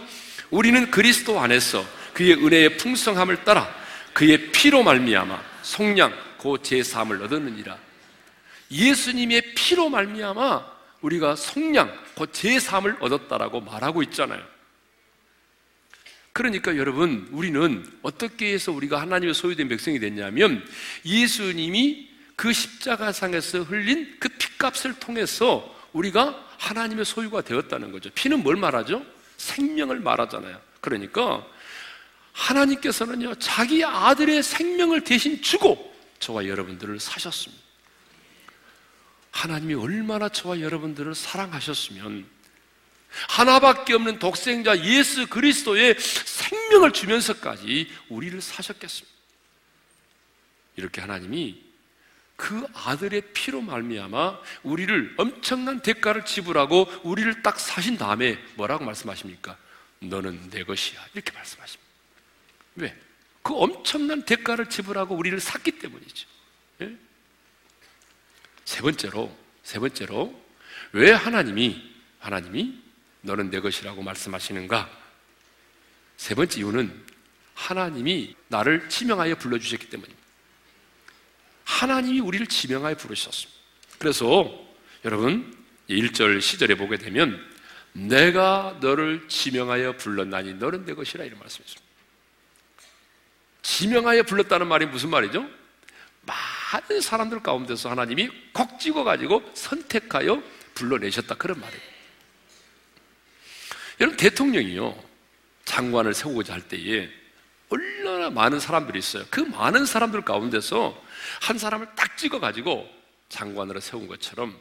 우리는 0.52 0.92
그리스도 0.92 1.40
안에서 1.40 1.84
그의 2.14 2.34
은혜의 2.34 2.78
풍성함을 2.78 3.44
따라 3.44 3.74
그의 4.14 4.52
피로 4.52 4.84
말미암아 4.84 5.42
속량 5.64 6.14
그 6.38 6.58
제사함을 6.62 7.24
얻었느니라. 7.24 7.78
예수님의 8.70 9.56
피로 9.56 9.90
말미암아 9.90 10.76
우리가 11.02 11.36
속량 11.36 11.92
그 12.16 12.32
제사함을 12.32 12.98
얻었다라고 13.00 13.62
말하고 13.62 14.04
있잖아요. 14.04 14.44
그러니까 16.34 16.78
여러분 16.78 17.28
우리는 17.32 17.84
어떻게 18.04 18.54
해서 18.54 18.72
우리가 18.72 19.02
하나님의 19.02 19.34
소유된 19.34 19.70
백성이 19.70 20.00
됐냐면 20.00 20.64
예수님이 21.04 22.10
그 22.36 22.54
십자가상에서 22.54 23.64
흘린 23.64 24.18
그 24.20 24.30
피값을 24.30 25.00
통해서 25.00 25.74
우리가 25.94 26.45
하나님의 26.58 27.06
소유가 27.06 27.42
되었다는 27.42 27.92
거죠. 27.92 28.10
피는 28.12 28.44
뭘 28.44 28.56
말하죠? 28.56 29.06
생명을 29.38 30.00
말하잖아요. 30.00 30.60
그러니까 30.82 31.46
하나님께서는요, 32.34 33.36
자기 33.36 33.84
아들의 33.84 34.44
생명을 34.44 35.04
대신 35.04 35.42
주고 35.42 35.94
저와 36.20 36.48
여러분들을 36.48 37.00
사셨습니다. 37.00 37.64
하나님이 39.32 39.74
얼마나 39.74 40.30
저와 40.30 40.62
여러분들을 40.62 41.14
사랑하셨으면 41.14 42.26
하나밖에 43.30 43.94
없는 43.94 44.20
독생자 44.20 44.78
예수 44.84 45.28
그리스도의 45.28 45.98
생명을 46.00 46.92
주면서까지 46.92 47.90
우리를 48.10 48.42
사셨겠습니다. 48.42 49.16
이렇게 50.78 51.02
하나님이 51.02 51.65
그 52.36 52.66
아들의 52.74 53.34
피로 53.34 53.62
말미암아 53.62 54.40
우리를 54.64 55.16
엄청난 55.18 55.80
대가를 55.82 56.26
지불하고 56.26 56.88
우리를 57.04 57.42
딱 57.42 57.60
사신 57.60 57.98
다음에 57.98 58.38
뭐라고 58.56 58.84
말씀하십니까? 58.84 59.58
너는 60.00 60.50
내 60.50 60.64
것이야. 60.64 61.00
이렇게 61.14 61.32
말씀하십니다. 61.32 61.92
왜? 62.76 62.96
그 63.42 63.54
엄청난 63.54 64.24
대가를 64.24 64.70
지불하고 64.70 65.16
우리를 65.16 65.40
샀기 65.40 65.80
때문이죠. 65.80 66.28
예? 66.82 66.98
세 68.66 68.82
번째로, 68.82 69.36
세 69.64 69.80
번째로, 69.80 70.44
왜 70.92 71.12
하나님이, 71.12 71.94
하나님이 72.20 72.82
너는 73.22 73.50
내 73.50 73.60
것이라고 73.60 74.02
말씀하시는가? 74.02 74.90
세 76.18 76.36
번째 76.36 76.60
이유는 76.60 77.06
하나님이 77.54 78.36
나를 78.48 78.90
지명하여 78.90 79.36
불러주셨기 79.36 79.90
때문입니다. 79.90 80.25
하나님이 81.76 82.22
우리를 82.22 82.48
지명하여 82.48 82.96
부르셨습니다. 82.96 83.54
그래서 84.00 84.50
여러분 85.04 85.54
1절 85.90 86.40
시절에 86.40 86.76
보게 86.76 86.98
되면 86.98 87.44
내가 87.92 88.78
너를 88.80 89.28
지명하여 89.28 89.98
불렀나니 89.98 90.54
너는 90.56 90.86
내 90.86 90.94
것이라 90.94 91.26
이런 91.26 91.38
말씀이습니다. 91.40 91.84
지명하여 93.62 94.24
불렀다는 94.24 94.68
말이 94.68 94.86
무슨 94.86 95.10
말이죠? 95.10 95.50
많은 96.22 97.02
사람들 97.02 97.44
가운데서 97.44 97.90
하나님이 97.90 98.30
콕 98.54 98.80
찍어가지고 98.80 99.52
선택하여 99.54 100.42
불러내셨다. 100.76 101.36
그런 101.36 101.60
말이에요. 101.60 101.82
여러분, 104.02 104.18
대통령이요. 104.18 105.04
장관을 105.66 106.14
세우고자 106.14 106.54
할 106.54 106.62
때에 106.62 107.10
얼마나 107.70 108.30
많은 108.30 108.60
사람들이 108.60 109.00
있어요. 109.00 109.26
그 109.30 109.42
많은 109.42 109.86
사람들 109.86 110.22
가운데서 110.22 111.05
한 111.42 111.58
사람을 111.58 111.88
딱 111.96 112.18
찍어가지고 112.18 112.90
장관으로 113.30 113.80
세운 113.80 114.08
것처럼 114.08 114.58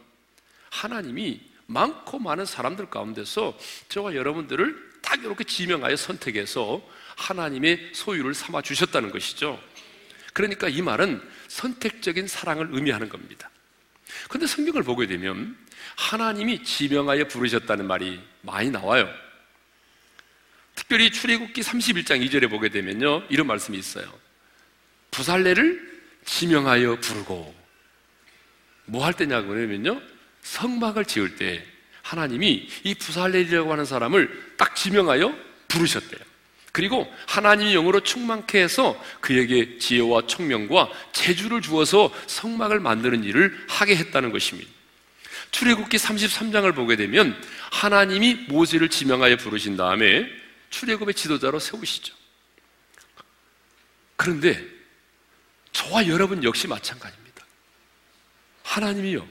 하나님이 0.71 1.40
많고 1.66 2.18
많은 2.18 2.44
사람들 2.44 2.90
가운데서 2.90 3.56
저와 3.88 4.14
여러분들을 4.14 4.94
딱 5.02 5.23
이렇게 5.23 5.44
지명하여 5.44 5.97
선택해서 5.97 6.83
하나님의 7.16 7.92
소유를 7.94 8.35
삼아 8.35 8.62
주셨다는 8.62 9.11
것이죠. 9.11 9.61
그러니까 10.33 10.68
이 10.68 10.83
말은 10.83 11.23
선택적인 11.49 12.26
사랑을 12.26 12.68
의미하는 12.73 13.09
겁니다. 13.09 13.50
근데 14.28 14.47
성경을 14.47 14.83
보게 14.83 15.06
되면 15.06 15.56
하나님이 15.97 16.64
지명하여 16.64 17.28
부르셨다는 17.28 17.87
말이 17.87 18.21
많이 18.42 18.71
나와요. 18.71 19.09
특별히 20.75 21.11
출애굽기 21.11 21.61
31장 21.61 22.26
2절에 22.26 22.50
보게 22.50 22.68
되면요. 22.68 23.25
이런 23.30 23.47
말씀이 23.47 23.78
있어요. 23.78 24.12
부살레를 25.12 25.94
지명하여 26.25 27.00
부르고 27.00 27.54
뭐 28.87 29.04
할 29.04 29.14
때냐고 29.14 29.49
그러면요. 29.49 30.00
성막을 30.43 31.04
지을 31.07 31.37
때 31.37 31.64
하나님이 32.02 32.69
이 32.85 32.95
부살레리라고 32.95 33.73
하는 33.73 33.85
사람을 33.85 34.54
딱 34.59 34.76
지명하여 34.76 35.35
부르셨대요. 35.69 36.21
그리고 36.73 37.11
하나님의 37.28 37.73
영으로 37.73 38.00
충만케 38.00 38.61
해서 38.61 39.00
그에게 39.21 39.78
지혜와 39.78 40.26
총명과 40.26 40.90
재주를 41.12 41.62
주어서 41.62 42.12
성막을 42.26 42.81
만드는 42.81 43.25
일을 43.25 43.57
하게 43.69 43.97
했다는 43.97 44.33
것입니다. 44.33 44.71
출애굽기 45.52 45.97
33장을 45.97 46.75
보게 46.75 46.97
되면 46.97 47.40
하나님이 47.71 48.47
모세를 48.49 48.88
지명하여 48.88 49.37
부르신 49.37 49.76
다음에 49.76 50.28
출애굽의 50.71 51.14
지도자로 51.14 51.61
세우시죠. 51.61 52.12
그런데 54.16 54.74
저와 55.75 56.07
여러분 56.07 56.43
역시 56.43 56.66
마찬가지입니다. 56.66 57.45
하나님이요. 58.62 59.28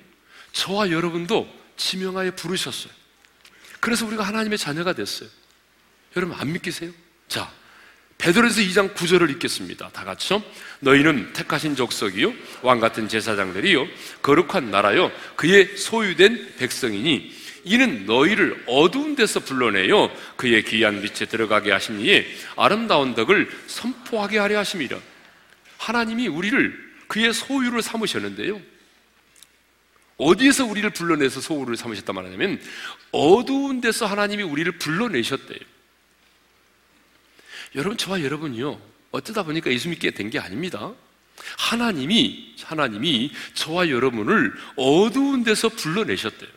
저와 0.51 0.91
여러분도 0.91 1.51
지명하여 1.77 2.35
부르셨어요. 2.35 2.93
그래서 3.79 4.05
우리가 4.05 4.23
하나님의 4.23 4.57
자녀가 4.59 4.93
됐어요. 4.93 5.27
여러분 6.15 6.37
안 6.37 6.53
믿기세요? 6.53 6.91
자, 7.27 7.51
베드로에서 8.17 8.61
2장 8.61 8.93
9절을 8.93 9.31
읽겠습니다. 9.31 9.89
다 9.89 10.03
같이요. 10.03 10.43
너희는 10.81 11.33
택하신 11.33 11.75
족속이요 11.75 12.33
왕 12.61 12.79
같은 12.79 13.07
제사장들이요 13.07 13.87
거룩한 14.21 14.69
나라요 14.69 15.11
그의 15.35 15.75
소유된 15.77 16.57
백성이니 16.57 17.33
이는 17.65 18.05
너희를 18.05 18.63
어두운 18.67 19.15
데서 19.15 19.39
불러내요 19.39 20.11
그의 20.35 20.63
귀한 20.65 21.01
빛에 21.01 21.25
들어가게 21.25 21.71
하심이에 21.71 22.27
아름다운 22.57 23.15
덕을 23.15 23.49
선포하게 23.67 24.37
하려 24.37 24.59
하심이라. 24.59 25.12
하나님이 25.83 26.27
우리를 26.29 26.93
그의 27.07 27.33
소유를 27.33 27.81
삼으셨는데요. 27.81 28.61
어디에서 30.17 30.65
우리를 30.65 30.89
불러내서 30.91 31.41
소유를 31.41 31.75
삼으셨단 31.75 32.15
말하냐면 32.15 32.61
어두운 33.11 33.81
데서 33.81 34.05
하나님이 34.05 34.43
우리를 34.43 34.71
불러내셨대요. 34.77 35.59
여러분 37.75 37.97
저와 37.97 38.21
여러분이요 38.21 38.79
어쩌다 39.11 39.43
보니까 39.43 39.71
예수 39.71 39.89
믿게 39.89 40.11
된 40.11 40.29
게 40.29 40.39
아닙니다. 40.39 40.93
하나님이 41.57 42.55
하나님이 42.63 43.33
저와 43.53 43.89
여러분을 43.89 44.53
어두운 44.77 45.43
데서 45.43 45.67
불러내셨대요. 45.67 46.49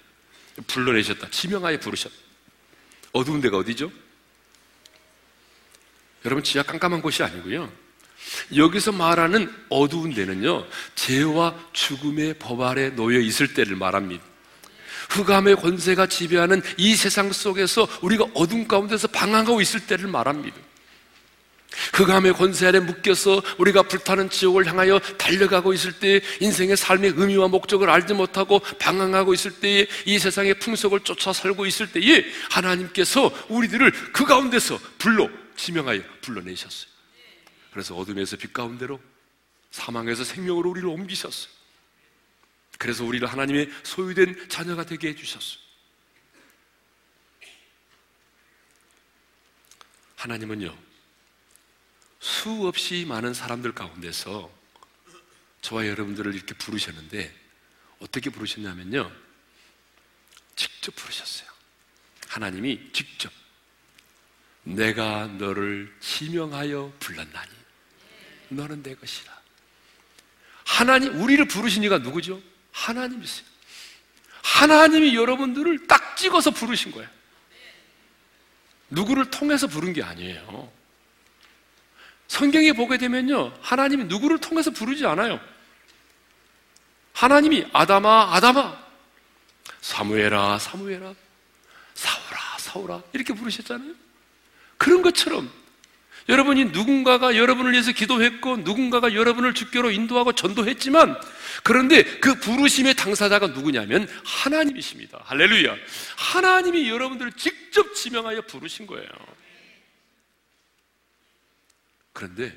불러내셨다. 0.69 1.31
지명하에 1.31 1.81
부르셨다. 1.81 2.15
어두운 3.13 3.41
데가 3.41 3.57
어디죠? 3.57 3.91
여러분 6.25 6.45
지하 6.45 6.63
깜깜한 6.63 7.03
곳이 7.03 7.23
아니고요. 7.23 7.86
여기서 8.55 8.93
말하는 8.93 9.53
어두운 9.69 10.15
데는요, 10.15 10.67
죄와 10.95 11.55
죽음의 11.73 12.35
법 12.39 12.61
아래 12.63 12.91
놓여 12.91 13.19
있을 13.19 13.55
때를 13.55 13.77
말합니다. 13.77 14.25
흑암의 15.11 15.57
권세가 15.57 16.07
지배하는 16.07 16.63
이 16.77 16.97
세상 16.97 17.33
속에서 17.33 17.87
우리가 18.03 18.27
어둠 18.35 18.67
가운데서 18.67 19.09
방황하고 19.09 19.61
있을 19.61 19.87
때를 19.87 20.09
말합니다. 20.09 20.57
흑암의 21.93 22.35
권세 22.35 22.67
아래 22.67 22.81
묶여서 22.81 23.43
우리가 23.59 23.83
불타는 23.83 24.31
지옥을 24.31 24.67
향하여 24.67 24.99
달려가고 24.99 25.73
있을 25.75 25.93
때 25.93 26.21
인생의 26.41 26.77
삶의 26.77 27.15
의미와 27.17 27.49
목적을 27.49 27.91
알지 27.91 28.15
못하고 28.15 28.61
방황하고 28.79 29.35
있을 29.35 29.53
때에 29.53 29.87
이 30.07 30.19
세상의 30.19 30.59
풍속을 30.59 31.01
쫓아 31.01 31.33
살고 31.33 31.67
있을 31.67 31.93
때에 31.93 32.25
하나님께서 32.51 33.31
우리들을 33.49 33.93
그 34.13 34.25
가운데서 34.25 34.79
불러 34.99 35.29
지명하여 35.57 36.01
불러내셨어요. 36.23 36.96
그래서 37.77 37.95
어둠에서 37.95 38.39
빛 38.39 38.55
가운데로 38.55 38.99
사망에서 39.71 40.25
생명으로 40.25 40.71
우리를 40.71 40.89
옮기셨어요. 40.89 41.53
그래서 42.79 43.05
우리를 43.05 43.29
하나님의 43.29 43.71
소유된 43.83 44.49
자녀가 44.49 44.87
되게 44.87 45.09
해주셨어요. 45.09 45.61
하나님은요, 50.17 50.75
수없이 52.19 53.05
많은 53.07 53.35
사람들 53.35 53.75
가운데서 53.75 54.51
저와 55.61 55.87
여러분들을 55.87 56.35
이렇게 56.35 56.55
부르셨는데, 56.55 57.31
어떻게 57.99 58.31
부르셨냐면요, 58.31 59.13
직접 60.55 60.97
부르셨어요. 60.97 61.51
하나님이 62.29 62.91
직접 62.95 63.31
내가 64.63 65.27
너를 65.27 65.95
지명하여 66.01 66.95
불렀나니 67.01 67.66
너는 68.49 68.83
내 68.83 68.95
것이라. 68.95 69.33
하나님, 70.65 71.21
우리를 71.21 71.47
부르신 71.47 71.85
이가 71.85 71.99
누구죠? 71.99 72.43
하나님이세요. 72.73 73.47
하나님이 74.43 75.15
여러분들을 75.15 75.87
딱 75.87 76.17
찍어서 76.17 76.51
부르신 76.51 76.93
거예요. 76.93 77.09
누구를 78.91 79.31
통해서 79.31 79.67
부른 79.67 79.93
게 79.93 80.03
아니에요. 80.03 80.73
성경에 82.29 82.73
보게 82.73 82.99
되면요, 82.99 83.57
하나님이 83.61 84.05
누구를 84.05 84.39
통해서 84.39 84.71
부르지 84.71 85.07
않아요. 85.07 85.41
하나님이 87.13 87.67
아담아, 87.73 88.35
아담아, 88.35 88.87
사무엘아, 89.81 90.59
사무엘아, 90.59 91.15
사울아, 91.95 92.59
사울아, 92.59 93.03
이렇게 93.13 93.33
부르셨잖아요. 93.33 93.95
그런 94.77 95.03
것처럼 95.03 95.51
여러분이 96.29 96.67
누군가가 96.67 97.37
여러분을 97.37 97.73
위해서 97.73 97.93
기도했고 97.93 98.59
누군가가 98.59 99.15
여러분을 99.15 99.55
주교로 99.55 99.93
인도하고 99.93 100.33
전도했지만 100.33 101.21
그런데 101.63 102.03
그 102.19 102.35
부르심의 102.41 102.95
당사자가 102.95 103.49
누구냐면 103.49 104.09
하나님이십니다. 104.25 105.21
할렐루야. 105.25 105.77
하나님이 106.17 106.89
여러분들을 106.89 107.33
직접 107.33 107.95
지명하여 107.95 108.43
부르신 108.43 108.87
거예요. 108.87 109.09
그런데 112.13 112.57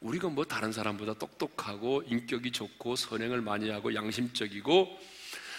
우리가 0.00 0.28
뭐 0.28 0.44
다른 0.44 0.72
사람보다 0.72 1.14
똑똑하고 1.14 2.02
인격이 2.06 2.50
좋고 2.52 2.96
선행을 2.96 3.40
많이 3.40 3.70
하고 3.70 3.94
양심적이고 3.94 4.98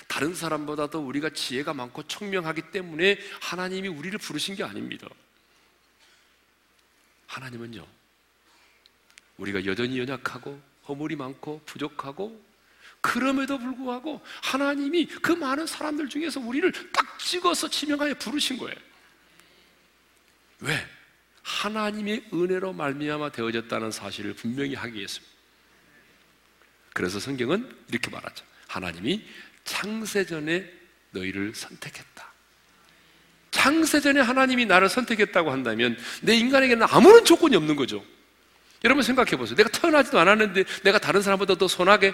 다른 0.07 0.33
사람보다도 0.35 0.99
우리가 0.99 1.29
지혜가 1.29 1.73
많고 1.73 2.03
총명하기 2.03 2.71
때문에 2.71 3.17
하나님이 3.41 3.87
우리를 3.87 4.17
부르신 4.19 4.55
게 4.55 4.63
아닙니다. 4.63 5.07
하나님은요, 7.33 7.85
우리가 9.37 9.65
여전히 9.65 9.97
연약하고 9.97 10.61
허물이 10.87 11.15
많고 11.15 11.61
부족하고 11.65 12.39
그럼에도 13.01 13.57
불구하고 13.57 14.21
하나님이 14.43 15.07
그 15.07 15.31
많은 15.31 15.65
사람들 15.65 16.09
중에서 16.09 16.39
우리를 16.39 16.71
딱 16.91 17.17
찍어서 17.19 17.69
지명하여 17.69 18.13
부르신 18.15 18.57
거예요. 18.57 18.75
왜? 20.59 20.87
하나님의 21.41 22.29
은혜로 22.31 22.73
말미암아 22.73 23.31
되어졌다는 23.31 23.91
사실을 23.91 24.33
분명히 24.35 24.75
하기 24.75 24.93
위해서입니다. 24.93 25.33
그래서 26.93 27.19
성경은 27.19 27.75
이렇게 27.89 28.09
말하죠. 28.11 28.45
하나님이 28.67 29.27
창세전에 29.63 30.71
너희를 31.11 31.55
선택했다. 31.55 32.32
창세전에 33.53 34.19
하나님이 34.19 34.65
나를 34.65 34.89
선택했다고 34.89 35.51
한다면 35.51 35.95
내 36.21 36.35
인간에게는 36.35 36.87
아무런 36.89 37.23
조건이 37.23 37.55
없는 37.55 37.75
거죠. 37.75 38.03
여러분 38.83 39.03
생각해 39.03 39.37
보세요. 39.37 39.55
내가 39.55 39.69
태어나지도 39.69 40.19
않았는데 40.19 40.65
내가 40.83 40.99
다른 40.99 41.21
사람보다 41.21 41.55
더 41.55 41.67
선하게 41.67 42.13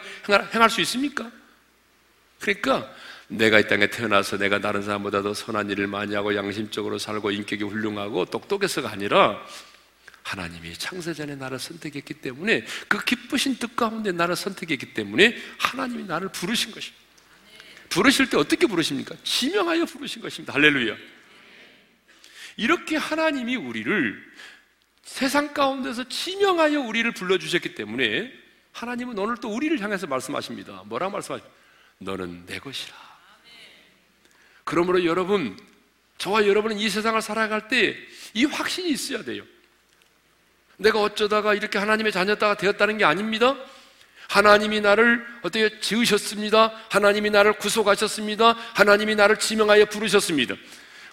행할 0.54 0.70
수 0.70 0.82
있습니까? 0.82 1.32
그러니까 2.40 2.94
내가 3.28 3.60
이 3.60 3.68
땅에 3.68 3.88
태어나서 3.88 4.38
내가 4.38 4.60
다른 4.60 4.84
사람보다 4.84 5.22
더 5.22 5.34
선한 5.34 5.70
일을 5.72 5.88
많이 5.88 6.14
하고 6.14 6.36
양심적으로 6.36 7.00
살고 7.00 7.32
인격이 7.32 7.64
훌륭하고 7.64 8.26
똑똑해서가 8.26 8.92
아니라 8.92 9.42
하나님이 10.24 10.74
창세전에 10.74 11.36
나를 11.36 11.58
선택했기 11.58 12.16
때문에 12.16 12.66
그 12.88 13.04
기쁘신 13.04 13.58
뜻 13.58 13.76
가운데 13.76 14.12
나를 14.12 14.36
선택했기 14.36 14.94
때문에 14.94 15.36
하나님이 15.58 16.04
나를 16.04 16.30
부르신 16.30 16.72
것입니다. 16.72 17.00
부르실 17.90 18.30
때 18.30 18.38
어떻게 18.38 18.68
부르십니까? 18.68 19.16
지명하여 19.24 19.86
부르신 19.86 20.22
것입니다. 20.22 20.54
할렐루야. 20.54 20.96
이렇게 22.60 22.98
하나님이 22.98 23.56
우리를 23.56 24.32
세상 25.04 25.54
가운데서 25.54 26.10
지명하여 26.10 26.82
우리를 26.82 27.12
불러주셨기 27.14 27.74
때문에 27.76 28.32
하나님은 28.74 29.18
오늘 29.18 29.38
또 29.38 29.50
우리를 29.50 29.80
향해서 29.82 30.08
말씀하십니다. 30.08 30.84
뭐라고 30.86 31.14
말씀하십니까? 31.14 31.56
너는 32.00 32.46
내 32.46 32.60
것이라. 32.60 32.96
그러므로 34.64 35.04
여러분, 35.06 35.58
저와 36.18 36.46
여러분은 36.48 36.78
이 36.78 36.90
세상을 36.90 37.20
살아갈 37.22 37.68
때 37.68 37.96
이 38.34 38.46
확신이 38.46 38.90
있어야 38.90 39.24
돼요. 39.24 39.44
내가 40.78 41.02
어쩌다가 41.02 41.54
이렇게 41.54 41.78
하나님의 41.78 42.12
자녀가 42.12 42.56
되었다는 42.56 42.98
게 42.98 43.06
아닙니다. 43.06 43.56
하나님이 44.30 44.82
나를 44.82 45.26
어떻게 45.42 45.80
지으셨습니다. 45.80 46.72
하나님이 46.90 47.32
나를 47.32 47.54
구속하셨습니다. 47.54 48.54
하나님이 48.76 49.16
나를 49.16 49.40
지명하여 49.40 49.86
부르셨습니다. 49.86 50.56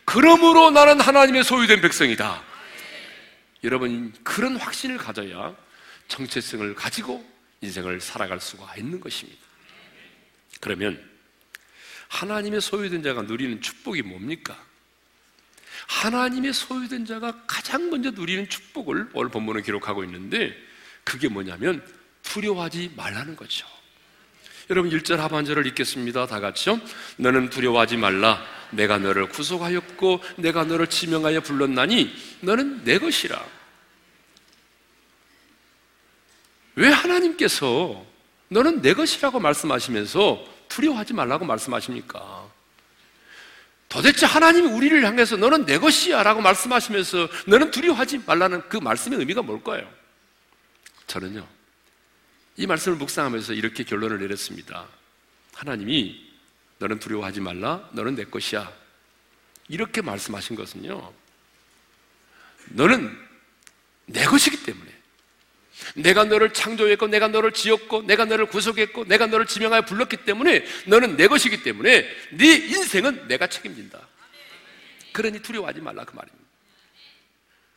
그러므로 0.07 0.71
나는 0.71 1.01
하나님의 1.01 1.45
소유된 1.45 1.83
백성이다. 1.83 2.43
여러분, 3.65 4.15
그런 4.23 4.57
확신을 4.57 4.97
가져야 4.97 5.55
정체성을 6.09 6.75
가지고 6.75 7.29
인생을 7.61 8.01
살아갈 8.01 8.41
수가 8.41 8.77
있는 8.77 9.01
것입니다. 9.01 9.41
그러면 10.61 11.03
하나님의 12.09 12.61
소유된 12.61 13.03
자가 13.03 13.23
누리는 13.23 13.61
축복이 13.61 14.03
뭡니까? 14.03 14.57
하나님의 15.89 16.53
소유된 16.53 17.05
자가 17.05 17.43
가장 17.47 17.91
먼저 17.91 18.11
누리는 18.13 18.49
축복을 18.49 19.11
오늘 19.13 19.31
본문을 19.31 19.63
기록하고 19.63 20.05
있는데 20.05 20.57
그게 21.03 21.29
뭐냐면 21.29 21.85
두려워하지 22.23 22.93
말라는 22.97 23.35
거죠. 23.35 23.67
여러분 24.69 24.91
1절 24.91 25.17
하반절을 25.17 25.67
읽겠습니다. 25.69 26.27
다 26.27 26.41
같이요. 26.41 26.81
너는 27.19 27.51
두려워하지 27.51 27.97
말라. 27.97 28.45
내가 28.71 28.99
너를 28.99 29.29
구속하였고 29.29 30.21
내가 30.39 30.65
너를 30.65 30.89
지명하여 30.89 31.41
불렀나니 31.41 32.13
너는 32.41 32.85
내 32.85 32.99
것이라. 32.99 33.43
왜 36.75 36.89
하나님께서 36.89 38.05
너는 38.49 38.83
내 38.83 38.93
것이라고 38.93 39.41
말씀하시면서 39.41 40.45
두려워하지 40.69 41.15
말라고 41.15 41.45
말씀하십니까? 41.45 42.47
도대체 43.89 44.27
하나님이 44.27 44.67
우리를 44.69 45.05
향해서 45.05 45.37
너는 45.37 45.65
내 45.65 45.79
것이야 45.79 46.23
라고 46.23 46.41
말씀하시면서 46.41 47.29
너는 47.47 47.71
두려워하지 47.71 48.23
말라는 48.27 48.69
그 48.69 48.77
말씀의 48.77 49.21
의미가 49.21 49.43
뭘까요? 49.43 49.89
저는요, 51.07 51.47
이 52.57 52.67
말씀을 52.67 52.97
묵상하면서 52.99 53.53
이렇게 53.53 53.85
결론을 53.85 54.19
내렸습니다. 54.19 54.87
하나님이 55.55 56.25
너는 56.79 56.99
두려워하지 56.99 57.41
말라, 57.41 57.89
너는 57.93 58.15
내 58.17 58.25
것이야. 58.25 58.73
이렇게 59.69 60.01
말씀하신 60.01 60.57
것은요, 60.57 61.13
너는 62.71 63.19
내 64.07 64.25
것이기 64.25 64.65
때문에 64.65 64.97
내가 65.97 66.25
너를 66.25 66.53
창조했고, 66.53 67.09
내가 67.09 67.29
너를 67.29 67.53
지었고, 67.53 68.03
내가 68.03 68.25
너를 68.25 68.47
구속했고, 68.47 69.05
내가 69.05 69.27
너를 69.27 69.47
지명하여 69.47 69.83
불렀기 69.83 70.19
때문에 70.19 70.65
너는 70.87 71.17
내 71.17 71.27
것이기 71.27 71.63
때문에 71.63 72.09
네 72.33 72.55
인생은 72.55 73.29
내가 73.29 73.47
책임진다. 73.47 74.07
그러니 75.13 75.41
두려워하지 75.41 75.81
말라 75.81 76.05
그 76.05 76.15
말입니다. 76.15 76.36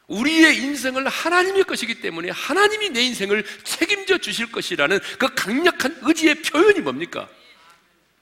우리의 0.09 0.57
인생을 0.57 1.07
하나님의 1.07 1.63
것이기 1.63 2.01
때문에 2.01 2.31
하나님이 2.31 2.89
내 2.89 3.01
인생을 3.03 3.45
책임져 3.63 4.17
주실 4.17 4.51
것이라는 4.51 4.99
그 5.17 5.33
강력한 5.35 5.97
의지의 6.01 6.41
표현이 6.41 6.81
뭡니까? 6.81 7.29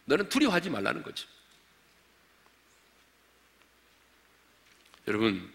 너는 0.05 0.29
두려워하지 0.29 0.69
말라는 0.69 1.01
거죠. 1.01 1.27
여러분, 5.07 5.49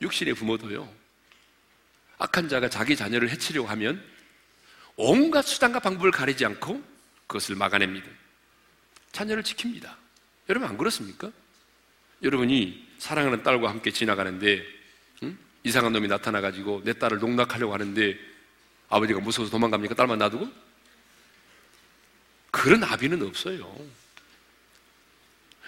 육신의 0.00 0.34
부모도요, 0.34 0.92
악한 2.18 2.48
자가 2.48 2.68
자기 2.68 2.94
자녀를 2.94 3.28
해치려고 3.30 3.68
하면 3.68 4.04
온갖 4.96 5.42
수단과 5.42 5.80
방법을 5.80 6.12
가리지 6.12 6.44
않고 6.44 6.82
그것을 7.26 7.56
막아냅니다. 7.56 8.06
자녀를 9.10 9.42
지킵니다. 9.42 9.96
여러분 10.48 10.68
안 10.68 10.78
그렇습니까? 10.78 11.32
여러분이 12.22 12.86
사랑하는 12.98 13.42
딸과 13.42 13.68
함께 13.68 13.90
지나가는데 13.90 14.58
응? 14.58 14.74
이상한 15.64 15.92
놈이 15.92 16.08
나타나가지고 16.08 16.82
내 16.84 16.92
딸을 16.92 17.18
농락하려고 17.18 17.72
하는데 17.72 18.16
아버지가 18.90 19.20
무서워서 19.20 19.50
도망갑니까? 19.50 19.94
딸만 19.94 20.18
놔두고? 20.18 20.48
그런 22.50 22.84
아비는 22.84 23.26
없어요. 23.26 23.74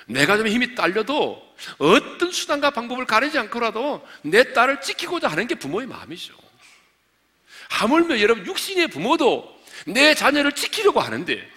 내가 0.06 0.37
좀 0.37 0.46
힘이 0.46 0.74
딸려도 0.74 1.56
어떤 1.78 2.30
수단과 2.30 2.70
방법을 2.70 3.06
가리지 3.06 3.38
않고라도 3.38 4.06
내 4.22 4.52
딸을 4.52 4.80
지키고자 4.82 5.28
하는 5.28 5.46
게 5.48 5.56
부모의 5.56 5.88
마음이죠. 5.88 6.35
하물며 7.70 8.20
여러분 8.20 8.46
육신의 8.46 8.88
부모도 8.88 9.61
내 9.87 10.14
자녀를 10.14 10.52
지키려고 10.52 11.00
하는데 11.00 11.50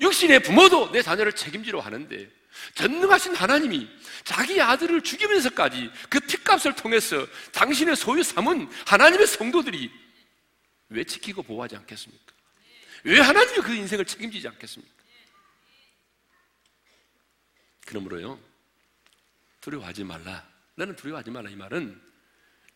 육신의 0.00 0.40
부모도 0.40 0.90
내 0.92 1.02
자녀를 1.02 1.32
책임지려 1.34 1.80
하는데 1.80 2.28
전능하신 2.74 3.34
하나님이 3.34 3.88
자기 4.24 4.60
아들을 4.60 5.02
죽이면서까지 5.02 5.90
그 6.08 6.20
핏값을 6.20 6.74
통해서 6.74 7.26
당신의 7.52 7.96
소유 7.96 8.22
삼은 8.22 8.68
하나님의 8.86 9.26
성도들이 9.26 9.90
왜 10.88 11.04
지키고 11.04 11.42
보호하지 11.42 11.76
않겠습니까? 11.76 12.32
왜 13.04 13.20
하나님이 13.20 13.60
그 13.60 13.74
인생을 13.74 14.04
책임지지 14.04 14.48
않겠습니까? 14.48 14.94
그러므로요 17.86 18.40
두려워하지 19.60 20.04
말라. 20.04 20.46
나는 20.74 20.96
두려워하지 20.96 21.30
말라 21.30 21.48
이 21.50 21.56
말은 21.56 22.02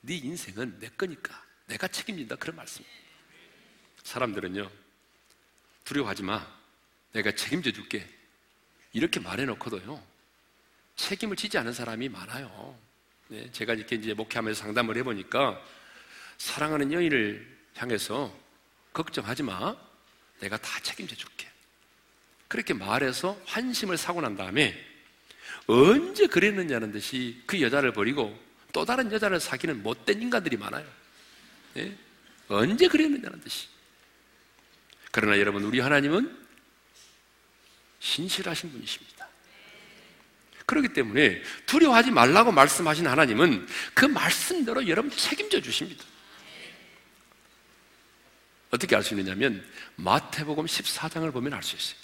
네 0.03 0.17
인생은 0.17 0.79
내 0.79 0.89
거니까 0.91 1.45
내가 1.67 1.89
책임진다 1.89 2.37
그런 2.37 2.57
말씀입니다. 2.57 2.99
사람들은요 4.05 4.71
두려워하지 5.85 6.23
마. 6.23 6.47
내가 7.13 7.33
책임져 7.33 7.73
줄게. 7.73 8.09
이렇게 8.93 9.21
말해놓고도요 9.21 10.03
책임을 10.97 11.37
지지 11.37 11.57
않은 11.59 11.73
사람이 11.73 12.09
많아요. 12.09 12.79
네, 13.29 13.51
제가 13.53 13.75
이렇게 13.75 13.97
이제 13.97 14.13
목회하면서 14.13 14.61
상담을 14.61 14.97
해보니까 14.99 15.61
사랑하는 16.37 16.93
여인을 16.93 17.59
향해서 17.77 18.37
걱정하지 18.93 19.45
마. 19.45 19.77
내가 20.41 20.57
다 20.59 20.81
책임져 20.81 21.15
줄게. 21.15 21.49
그렇게 22.49 22.75
말해서 22.75 23.41
환심을 23.47 23.97
사고 23.97 24.21
난 24.21 24.37
다음에 24.37 24.75
언제 25.67 26.27
그랬느냐는 26.27 26.91
듯이 26.91 27.43
그 27.47 27.61
여자를 27.61 27.93
버리고 27.93 28.37
또 28.73 28.85
다른 28.85 29.13
여자를 29.13 29.39
사귀는 29.39 29.83
못된 29.83 30.21
인간들이 30.21 30.57
많아요. 30.57 30.87
예? 31.77 31.97
언제 32.49 32.89
그랬느냐는 32.89 33.41
듯이. 33.41 33.69
그러나 35.13 35.39
여러분, 35.39 35.63
우리 35.63 35.81
하나님은 35.81 36.40
신실하신 38.01 38.73
분이십니다. 38.73 39.29
그렇기 40.67 40.93
때문에 40.93 41.43
두려워하지 41.67 42.11
말라고 42.11 42.53
말씀하신 42.53 43.07
하나님은 43.07 43.67
그 43.95 44.05
말씀대로 44.07 44.87
여러분 44.89 45.11
책임져 45.11 45.61
주십니다. 45.61 46.05
어떻게 48.71 48.95
알 48.95 49.03
수 49.03 49.15
있느냐면 49.15 49.65
마태복음 49.97 50.67
14장을 50.67 51.33
보면 51.33 51.55
알 51.55 51.63
수 51.63 51.77
있어요. 51.77 51.99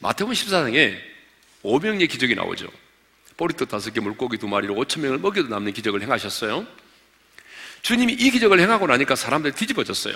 마태복음 0.00 0.34
14장에 0.34 0.98
오병의 1.62 2.08
기적이 2.08 2.34
나오죠. 2.34 2.70
보리떡 3.36 3.68
다섯 3.68 3.90
개, 3.92 4.00
물고기 4.00 4.38
두 4.38 4.48
마리로 4.48 4.74
오천 4.74 5.02
명을 5.02 5.18
먹여도 5.18 5.48
남는 5.48 5.72
기적을 5.72 6.02
행하셨어요. 6.02 6.66
주님이 7.82 8.14
이 8.14 8.30
기적을 8.30 8.60
행하고 8.60 8.86
나니까 8.86 9.16
사람들이 9.16 9.54
뒤집어졌어요. 9.54 10.14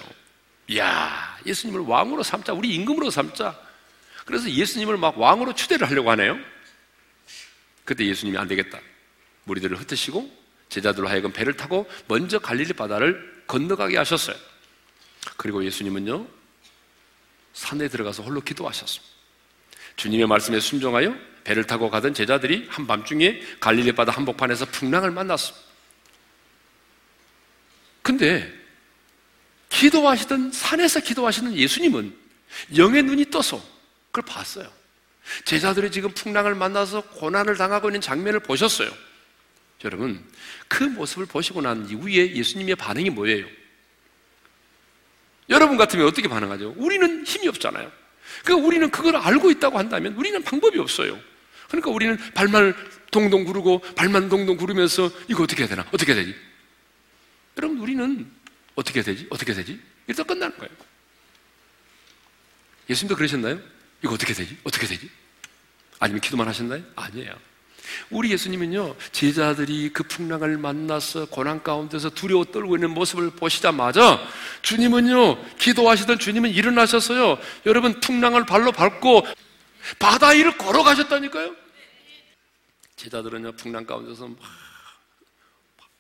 이야, 0.69 1.39
예수님을 1.47 1.81
왕으로 1.81 2.23
삼자, 2.23 2.53
우리 2.53 2.75
임금으로 2.75 3.11
삼자. 3.11 3.64
그래서 4.25 4.51
예수님을 4.51 4.97
막 4.97 5.19
왕으로 5.19 5.55
추대를 5.55 5.89
하려고 5.89 6.11
하네요. 6.13 6.39
그때 7.85 8.07
예수님이 8.07 8.39
안 8.39 8.49
되겠다. 8.49 8.81
무리들을 9.45 9.79
흩으시고 9.79 10.45
제자들로 10.69 11.09
하여금 11.09 11.33
배를 11.33 11.57
타고 11.57 11.89
먼저 12.09 12.39
갈릴리 12.39 12.73
바다를 12.73 13.45
건너가게 13.47 13.97
하셨어요. 13.99 14.37
그리고 15.37 15.65
예수님은요, 15.65 16.27
산에 17.53 17.89
들어가서 17.89 18.23
홀로 18.23 18.41
기도하셨습니다. 18.41 19.15
주님의 19.97 20.27
말씀에 20.27 20.61
순종하여 20.61 21.17
배를 21.45 21.67
타고 21.67 21.91
가던 21.91 22.15
제자들이 22.15 22.67
한밤중에 22.69 23.41
갈릴리 23.61 23.93
바다 23.93 24.13
한복판에서 24.13 24.67
풍랑을 24.67 25.11
만났습니다. 25.11 25.65
근데 28.03 28.53
기도하시던 29.69 30.53
산에서 30.53 31.01
기도하시는 31.01 31.55
예수님은 31.55 32.17
영의 32.77 33.03
눈이 33.03 33.31
떠서 33.31 33.74
그걸 34.15 34.25
봤어요. 34.27 34.71
제자들이 35.45 35.91
지금 35.91 36.11
풍랑을 36.13 36.55
만나서 36.55 37.01
고난을 37.03 37.57
당하고 37.57 37.89
있는 37.89 38.01
장면을 38.01 38.39
보셨어요. 38.39 38.89
여러분, 39.83 40.25
그 40.69 40.85
모습을 40.85 41.27
보시고 41.27 41.61
난 41.61 41.89
이후에 41.91 42.37
예수님의 42.37 42.77
반응이 42.77 43.11
뭐예요? 43.11 43.47
여러분 45.51 45.77
같으면 45.77 46.07
어떻게 46.07 46.29
반응하죠? 46.29 46.75
우리는 46.77 47.25
힘이 47.27 47.49
없잖아요. 47.49 47.91
그러니까 48.45 48.67
우리는 48.67 48.91
그걸 48.91 49.17
알고 49.17 49.51
있다고 49.51 49.79
한다면 49.79 50.15
우리는 50.15 50.43
방법이 50.43 50.79
없어요. 50.79 51.19
그러니까 51.69 51.91
우리는 51.91 52.17
발만 52.35 52.75
동동 53.11 53.45
구르고 53.45 53.81
발만 53.97 54.29
동동 54.29 54.57
구르면서 54.57 55.11
이거 55.29 55.43
어떻게 55.43 55.63
해야 55.63 55.69
되나? 55.69 55.85
어떻게 55.93 56.15
해야 56.15 56.23
되지? 56.25 56.37
여러분 57.59 57.79
우리는 57.79 58.31
어떻게 58.75 59.01
해야 59.01 59.05
되지? 59.05 59.27
어떻게 59.29 59.53
해야 59.53 59.63
되지? 59.63 59.81
일단 60.07 60.25
끝나는 60.25 60.57
거예요. 60.57 60.73
예수님도 62.89 63.17
그러셨나요? 63.17 63.74
이거 64.05 64.15
어떻게 64.15 64.35
되지? 64.35 64.57
어떻게 64.65 64.87
되지? 64.87 65.11
아니면 65.99 66.21
기도만 66.21 66.47
하셨나요? 66.47 66.83
아니에요. 66.95 67.35
우리 68.11 68.31
예수님은요, 68.33 68.97
제자들이 69.13 69.91
그 69.93 70.03
풍랑을 70.03 70.59
만나서 70.59 71.27
고난 71.27 71.63
가운데서 71.63 72.11
두려워 72.11 72.45
떨고 72.45 72.77
있는 72.77 72.91
모습을 72.91 73.31
보시자마자 73.31 74.27
주님은요, 74.63 75.57
기도하시던 75.57 76.19
주님은 76.19 76.51
일어나셔서요, 76.51 77.39
여러분 77.67 77.99
풍랑을 78.01 78.45
발로 78.45 78.73
밟고 78.73 79.27
바다 79.99 80.29
위를 80.29 80.57
걸어가셨다니까요? 80.59 81.55
제자들은요, 82.97 83.53
풍랑 83.53 83.87
가운데서 83.87 84.29
막 84.29 84.39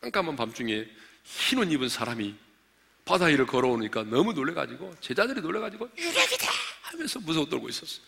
깜깜한 0.03 0.37
밤중에 0.37 0.85
흰 1.25 1.59
옷 1.59 1.73
입은 1.73 1.89
사람이 1.89 2.35
바다 3.07 3.27
위를 3.27 3.47
걸어오니까 3.47 4.05
너무 4.05 4.35
놀래가지고 4.35 4.95
제자들이 5.01 5.41
놀래가지고 5.41 5.89
유력이다 5.97 6.74
하면서 6.85 7.19
무서워 7.21 7.49
떨고 7.49 7.69
있었어요. 7.69 8.05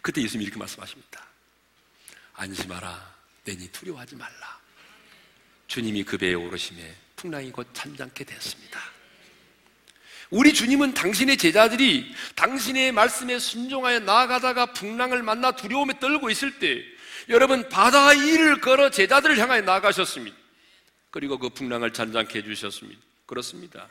그때 0.00 0.20
예수님이 0.20 0.46
이렇게 0.46 0.58
말씀하십니다. 0.58 1.24
안심하라. 2.34 3.12
내니 3.44 3.68
두려워하지 3.70 4.16
말라. 4.16 4.60
주님이 5.68 6.04
그 6.04 6.18
배에 6.18 6.34
오르심에 6.34 6.94
풍랑이 7.16 7.50
곧 7.52 7.68
잠잠게 7.72 8.24
되었습니다. 8.24 8.80
우리 10.30 10.52
주님은 10.52 10.94
당신의 10.94 11.36
제자들이 11.36 12.12
당신의 12.34 12.92
말씀에 12.92 13.38
순종하여 13.38 14.00
나아가다가 14.00 14.72
풍랑을 14.72 15.22
만나 15.22 15.52
두려움에 15.52 16.00
떨고 16.00 16.30
있을 16.30 16.58
때 16.58 16.82
여러분 17.28 17.68
바다 17.68 18.08
위를 18.08 18.60
걸어 18.60 18.90
제자들을 18.90 19.38
향하여 19.38 19.60
나아가셨습니다. 19.60 20.36
그리고 21.10 21.38
그 21.38 21.50
풍랑을 21.50 21.92
잔잔케 21.92 22.38
해주셨습니다. 22.38 23.00
그렇습니다. 23.26 23.88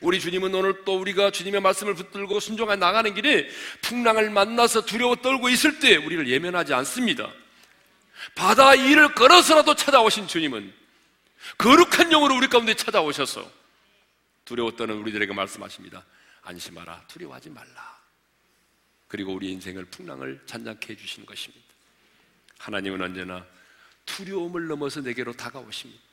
우리 0.00 0.20
주님은 0.20 0.54
오늘 0.54 0.84
또 0.84 0.98
우리가 0.98 1.30
주님의 1.30 1.60
말씀을 1.60 1.94
붙들고 1.94 2.40
순종하여 2.40 2.76
나가는 2.76 3.12
길에 3.14 3.48
풍랑을 3.82 4.30
만나서 4.30 4.84
두려워 4.84 5.16
떨고 5.16 5.48
있을 5.48 5.78
때 5.78 5.96
우리를 5.96 6.28
예면하지 6.28 6.74
않습니다. 6.74 7.30
바다 8.34 8.70
위를 8.70 9.14
걸어서라도 9.14 9.74
찾아오신 9.74 10.28
주님은 10.28 10.72
거룩한 11.58 12.10
영으로 12.10 12.36
우리 12.36 12.48
가운데 12.48 12.74
찾아오셔서 12.74 13.50
두려워 14.44 14.72
떠는 14.72 14.96
우리들에게 14.96 15.32
말씀하십니다. 15.32 16.04
안심하라. 16.42 17.04
두려워하지 17.08 17.50
말라. 17.50 18.00
그리고 19.08 19.34
우리 19.34 19.50
인생을 19.52 19.84
풍랑을 19.86 20.40
잔잔케 20.46 20.92
해주시는 20.92 21.26
것입니다. 21.26 21.64
하나님은 22.58 23.02
언제나 23.02 23.44
두려움을 24.06 24.66
넘어서 24.68 25.00
내게로 25.00 25.32
다가오십니다. 25.34 26.11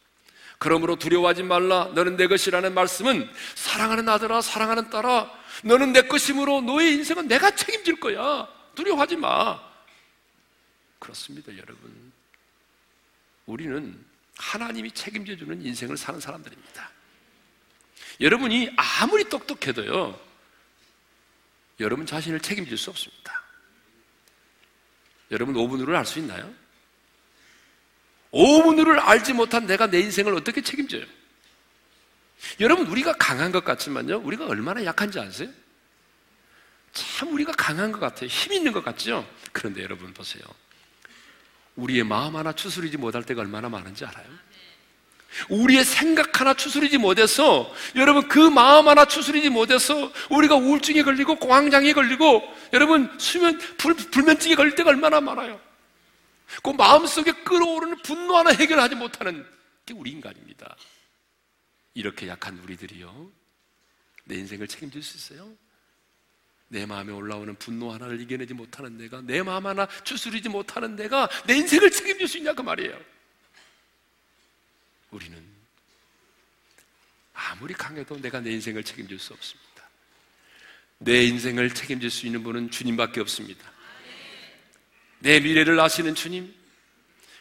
그러므로 0.59 0.97
두려워하지 0.97 1.43
말라. 1.43 1.85
너는 1.95 2.17
내 2.17 2.27
것이라는 2.27 2.73
말씀은 2.73 3.31
사랑하는 3.55 4.07
아들아, 4.07 4.41
사랑하는 4.41 4.89
딸아, 4.89 5.31
너는 5.63 5.93
내 5.93 6.03
것이므로 6.03 6.61
너의 6.61 6.93
인생은 6.95 7.27
내가 7.27 7.55
책임질 7.55 7.99
거야. 7.99 8.47
두려워하지 8.75 9.15
마. 9.15 9.59
그렇습니다, 10.99 11.51
여러분. 11.57 12.11
우리는 13.45 14.05
하나님이 14.37 14.91
책임져 14.91 15.35
주는 15.37 15.65
인생을 15.65 15.97
사는 15.97 16.19
사람들입니다. 16.19 16.91
여러분이 18.21 18.71
아무리 18.75 19.23
똑똑해도요, 19.23 20.19
여러분 21.79 22.05
자신을 22.05 22.41
책임질 22.41 22.77
수 22.77 22.89
없습니다. 22.89 23.41
여러분 25.31 25.55
5분으로 25.55 25.95
알수 25.95 26.19
있나요? 26.19 26.53
5분으로를 28.33 28.99
알지 28.99 29.33
못한 29.33 29.65
내가 29.65 29.87
내 29.87 29.99
인생을 29.99 30.33
어떻게 30.35 30.61
책임져요? 30.61 31.05
여러분, 32.59 32.87
우리가 32.87 33.13
강한 33.13 33.51
것 33.51 33.63
같지만요, 33.63 34.21
우리가 34.23 34.45
얼마나 34.45 34.83
약한지 34.85 35.19
아세요? 35.19 35.49
참 36.93 37.33
우리가 37.33 37.51
강한 37.53 37.91
것 37.91 37.99
같아요. 37.99 38.27
힘 38.27 38.53
있는 38.53 38.71
것 38.71 38.83
같죠? 38.83 39.27
그런데 39.51 39.83
여러분 39.83 40.13
보세요. 40.13 40.43
우리의 41.75 42.03
마음 42.03 42.35
하나 42.35 42.53
추스리지 42.53 42.97
못할 42.97 43.23
때가 43.23 43.41
얼마나 43.41 43.69
많은지 43.69 44.05
알아요? 44.05 44.27
우리의 45.49 45.85
생각 45.85 46.41
하나 46.41 46.53
추스리지 46.53 46.97
못해서 46.97 47.71
여러분 47.95 48.27
그 48.27 48.39
마음 48.39 48.87
하나 48.87 49.05
추스리지 49.05 49.49
못해서 49.49 50.11
우리가 50.29 50.55
우울증에 50.55 51.03
걸리고 51.03 51.35
공황장애에 51.35 51.93
걸리고 51.93 52.43
여러분 52.73 53.09
수면 53.19 53.59
불, 53.77 53.93
불면증에 53.93 54.55
걸릴 54.55 54.75
때가 54.75 54.89
얼마나 54.89 55.21
많아요. 55.21 55.59
그 56.63 56.69
마음속에 56.71 57.31
끓어오르는 57.43 58.01
분노 58.01 58.37
하나 58.37 58.51
해결하지 58.51 58.95
못하는 58.95 59.45
게 59.85 59.93
우리 59.93 60.11
인간입니다. 60.11 60.75
이렇게 61.93 62.27
약한 62.27 62.57
우리들이요. 62.59 63.31
내 64.25 64.35
인생을 64.35 64.67
책임질 64.67 65.01
수 65.01 65.17
있어요? 65.17 65.55
내 66.67 66.85
마음에 66.85 67.11
올라오는 67.11 67.55
분노 67.55 67.91
하나를 67.91 68.21
이겨내지 68.21 68.53
못하는 68.53 68.97
내가, 68.97 69.21
내 69.21 69.41
마음 69.41 69.65
하나 69.65 69.87
추스리지 70.03 70.49
못하는 70.49 70.95
내가 70.95 71.27
내 71.45 71.55
인생을 71.55 71.89
책임질 71.89 72.27
수 72.27 72.37
있냐 72.37 72.53
그 72.53 72.61
말이에요. 72.61 72.99
우리는 75.09 75.43
아무리 77.33 77.73
강해도 77.73 78.19
내가 78.21 78.39
내 78.39 78.51
인생을 78.51 78.83
책임질 78.83 79.17
수 79.17 79.33
없습니다. 79.33 79.89
내 80.99 81.23
인생을 81.23 81.73
책임질 81.73 82.11
수 82.11 82.27
있는 82.27 82.43
분은 82.43 82.69
주님밖에 82.69 83.19
없습니다. 83.21 83.71
내 85.19 85.39
미래를 85.39 85.79
아시는 85.79 86.15
주님, 86.15 86.53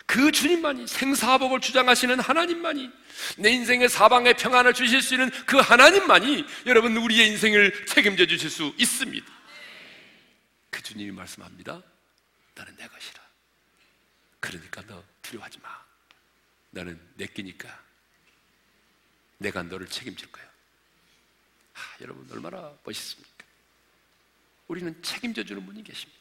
그 0.07 0.33
주님만이 0.33 0.87
생사복을 0.87 1.61
주장하시는 1.61 2.19
하나님만이 2.21 2.91
내 3.37 3.51
인생의 3.51 3.89
사방에 3.89 4.33
평안을 4.33 4.73
주실 4.73 5.03
수 5.03 5.15
있는 5.15 5.31
그 5.45 5.59
하나님만이 5.59 6.45
여러분 6.67 6.97
우리의 6.97 7.29
인생을 7.29 7.87
책임져 7.87 8.27
주실 8.27 8.49
수 8.49 8.75
있습니다. 8.79 9.27
그 10.71 10.83
주님이 10.83 11.13
말씀합니다. 11.13 11.83
나는 12.55 12.77
내 12.77 12.87
것이라. 12.87 13.23
그러니까 14.41 14.83
너 14.87 15.05
두려워하지 15.23 15.59
마. 15.61 15.69
너는 16.71 17.01
내 17.15 17.27
끼니까 17.27 17.69
내가 19.39 19.63
너를 19.63 19.87
책임질 19.89 20.31
거야. 20.33 20.45
아, 21.75 21.81
여러분 22.01 22.27
얼마나 22.33 22.77
멋있습니까? 22.85 23.45
우리는 24.69 25.03
책임져 25.03 25.45
주는 25.45 25.65
분이 25.65 25.83
계십니다. 25.85 26.18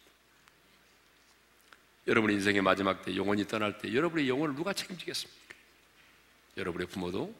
여러분 2.07 2.31
인생의 2.31 2.61
마지막 2.61 3.03
때 3.03 3.15
영원히 3.15 3.45
떠날 3.45 3.77
때 3.77 3.93
여러분의 3.93 4.29
영혼을 4.29 4.55
누가 4.55 4.71
책임지겠습니까? 4.71 5.55
여러분의 6.55 6.87
부모도 6.87 7.35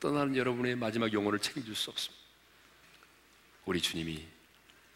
떠나는 0.00 0.36
여러분의 0.36 0.76
마지막 0.76 1.12
영혼을 1.12 1.38
책임질 1.38 1.74
수 1.74 1.90
없습니다. 1.90 2.22
우리 3.64 3.80
주님이 3.80 4.26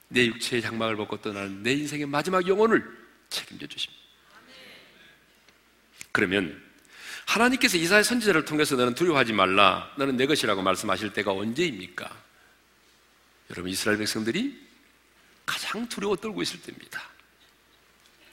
내 0.08 0.26
육체의 0.26 0.62
장막을 0.62 0.96
벗고 0.96 1.20
떠나는 1.20 1.62
내 1.62 1.72
인생의 1.72 2.06
마지막 2.06 2.46
영혼을 2.46 2.84
책임져 3.30 3.66
주십니다. 3.66 4.04
그러면 6.12 6.62
하나님께서 7.26 7.76
이사의 7.76 8.04
선지자를 8.04 8.44
통해서 8.44 8.76
너는 8.76 8.94
두려워하지 8.94 9.32
말라. 9.32 9.92
너는 9.96 10.16
내 10.16 10.26
것이라고 10.26 10.62
말씀하실 10.62 11.12
때가 11.12 11.32
언제입니까? 11.32 12.24
여러분 13.50 13.70
이스라엘 13.70 13.98
백성들이 13.98 14.66
가장 15.44 15.88
두려워 15.88 16.16
떨고 16.16 16.42
있을 16.42 16.60
때입니다. 16.62 17.02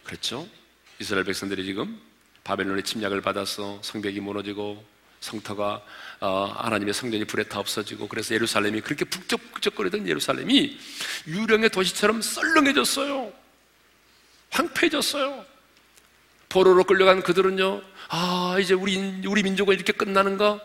그렇죠? 0.03 0.47
이스라엘 0.99 1.23
백성들이 1.25 1.65
지금 1.65 1.99
바벨론의 2.43 2.83
침략을 2.83 3.21
받아서 3.21 3.79
성벽이 3.83 4.19
무너지고 4.19 4.83
성터가 5.19 5.81
어, 6.19 6.53
하나님의 6.57 6.93
성전이 6.93 7.25
불에 7.25 7.43
타 7.43 7.59
없어지고 7.59 8.07
그래서 8.07 8.35
예루살렘이 8.35 8.81
그렇게 8.81 9.05
북적북적거리던 9.05 10.07
예루살렘이 10.07 10.77
유령의 11.27 11.69
도시처럼 11.69 12.21
썰렁해졌어요. 12.21 13.31
황폐해졌어요. 14.49 15.45
포로로 16.49 16.83
끌려간 16.83 17.23
그들은요, 17.23 17.81
아, 18.09 18.57
이제 18.59 18.75
우리, 18.75 18.97
우리 19.25 19.41
민족은 19.41 19.73
이렇게 19.73 19.91
끝나는가? 19.91 20.61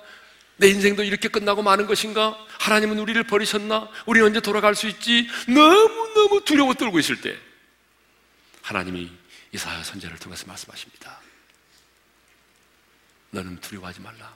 내 0.58 0.68
인생도 0.68 1.04
이렇게 1.04 1.28
끝나고 1.28 1.62
마는 1.62 1.86
것인가? 1.86 2.36
하나님은 2.58 2.98
우리를 2.98 3.22
버리셨나? 3.24 3.88
우리 4.04 4.20
언제 4.20 4.40
돌아갈 4.40 4.74
수 4.74 4.86
있지? 4.88 5.28
너무너무 5.46 6.44
두려워 6.44 6.74
떨고 6.74 6.98
있을 6.98 7.20
때, 7.20 7.34
하나님이 8.60 9.10
이사야 9.52 9.82
선제를 9.82 10.18
통해서 10.18 10.46
말씀하십니다. 10.46 11.20
너는 13.30 13.60
두려워하지 13.60 14.00
말라. 14.00 14.34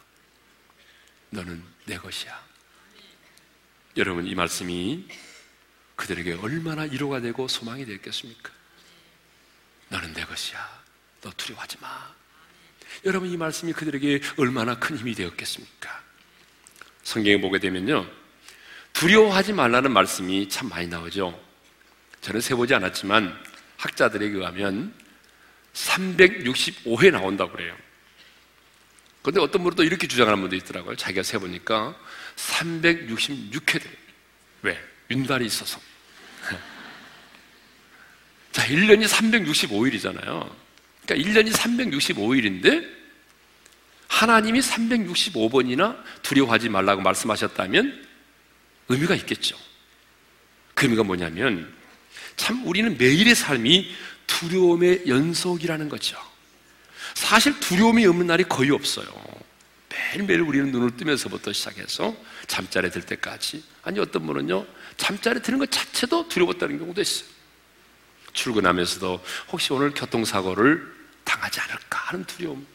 너는 1.30 1.62
내 1.86 1.96
것이야. 1.96 2.52
여러분 3.96 4.26
이 4.26 4.34
말씀이 4.34 5.06
그들에게 5.96 6.34
얼마나 6.34 6.82
위로가 6.82 7.20
되고 7.20 7.46
소망이 7.48 7.84
됐겠습니까? 7.84 8.50
것이야. 10.32 10.82
너 11.20 11.30
두려워하지 11.36 11.78
마. 11.80 12.14
여러분 13.04 13.28
이 13.28 13.36
말씀이 13.36 13.72
그들에게 13.72 14.20
얼마나 14.38 14.78
큰 14.78 14.96
힘이 14.96 15.14
되었겠습니까? 15.14 16.02
성경에 17.02 17.40
보게 17.40 17.58
되면요. 17.58 18.10
두려워하지 18.92 19.52
말라는 19.52 19.92
말씀이 19.92 20.48
참 20.48 20.68
많이 20.68 20.86
나오죠. 20.86 21.38
저는 22.20 22.40
세보지 22.40 22.74
않았지만 22.74 23.38
학자들에 23.76 24.26
의하면 24.26 24.94
365회 25.74 27.10
나온다고 27.10 27.52
그래요. 27.52 27.76
근데 29.22 29.40
어떤 29.40 29.62
분은 29.62 29.76
또 29.76 29.84
이렇게 29.84 30.06
주장하는 30.06 30.40
분도 30.40 30.56
있더라고요. 30.56 30.96
자기가 30.96 31.22
세보니까 31.22 31.96
366회 32.36 33.82
돼요. 33.82 33.94
왜? 34.62 34.78
윤달이 35.10 35.46
있어서. 35.46 35.80
자, 38.52 38.66
1년이 38.66 39.06
365일이잖아요. 39.06 40.50
그러니까 41.06 41.42
1년이 41.42 41.52
365일인데 41.52 43.02
하나님이 44.08 44.60
365번이나 44.60 46.02
두려워하지 46.22 46.68
말라고 46.68 47.00
말씀하셨다면 47.02 48.06
의미가 48.88 49.14
있겠죠. 49.16 49.56
그 50.74 50.84
의미가 50.84 51.04
뭐냐면 51.04 51.72
참 52.36 52.66
우리는 52.66 52.96
매일의 52.98 53.34
삶이 53.34 53.94
두려움의 54.32 55.04
연속이라는 55.06 55.88
거죠. 55.88 56.16
사실 57.14 57.58
두려움이 57.60 58.06
없는 58.06 58.26
날이 58.26 58.44
거의 58.44 58.70
없어요. 58.70 59.06
매일매일 59.88 60.40
우리는 60.40 60.70
눈을 60.70 60.96
뜨면서부터 60.96 61.52
시작해서 61.52 62.14
잠자리에 62.46 62.90
들 62.90 63.02
때까지. 63.02 63.62
아니, 63.82 64.00
어떤 64.00 64.26
분은요, 64.26 64.66
잠자리에 64.96 65.42
드는 65.42 65.58
것 65.58 65.70
자체도 65.70 66.28
두려웠다는 66.28 66.78
경우도 66.78 67.00
있어요. 67.00 67.28
출근하면서도 68.32 69.22
혹시 69.52 69.72
오늘 69.72 69.92
교통사고를 69.92 70.90
당하지 71.24 71.60
않을까 71.60 71.98
하는 72.06 72.24
두려움. 72.24 72.66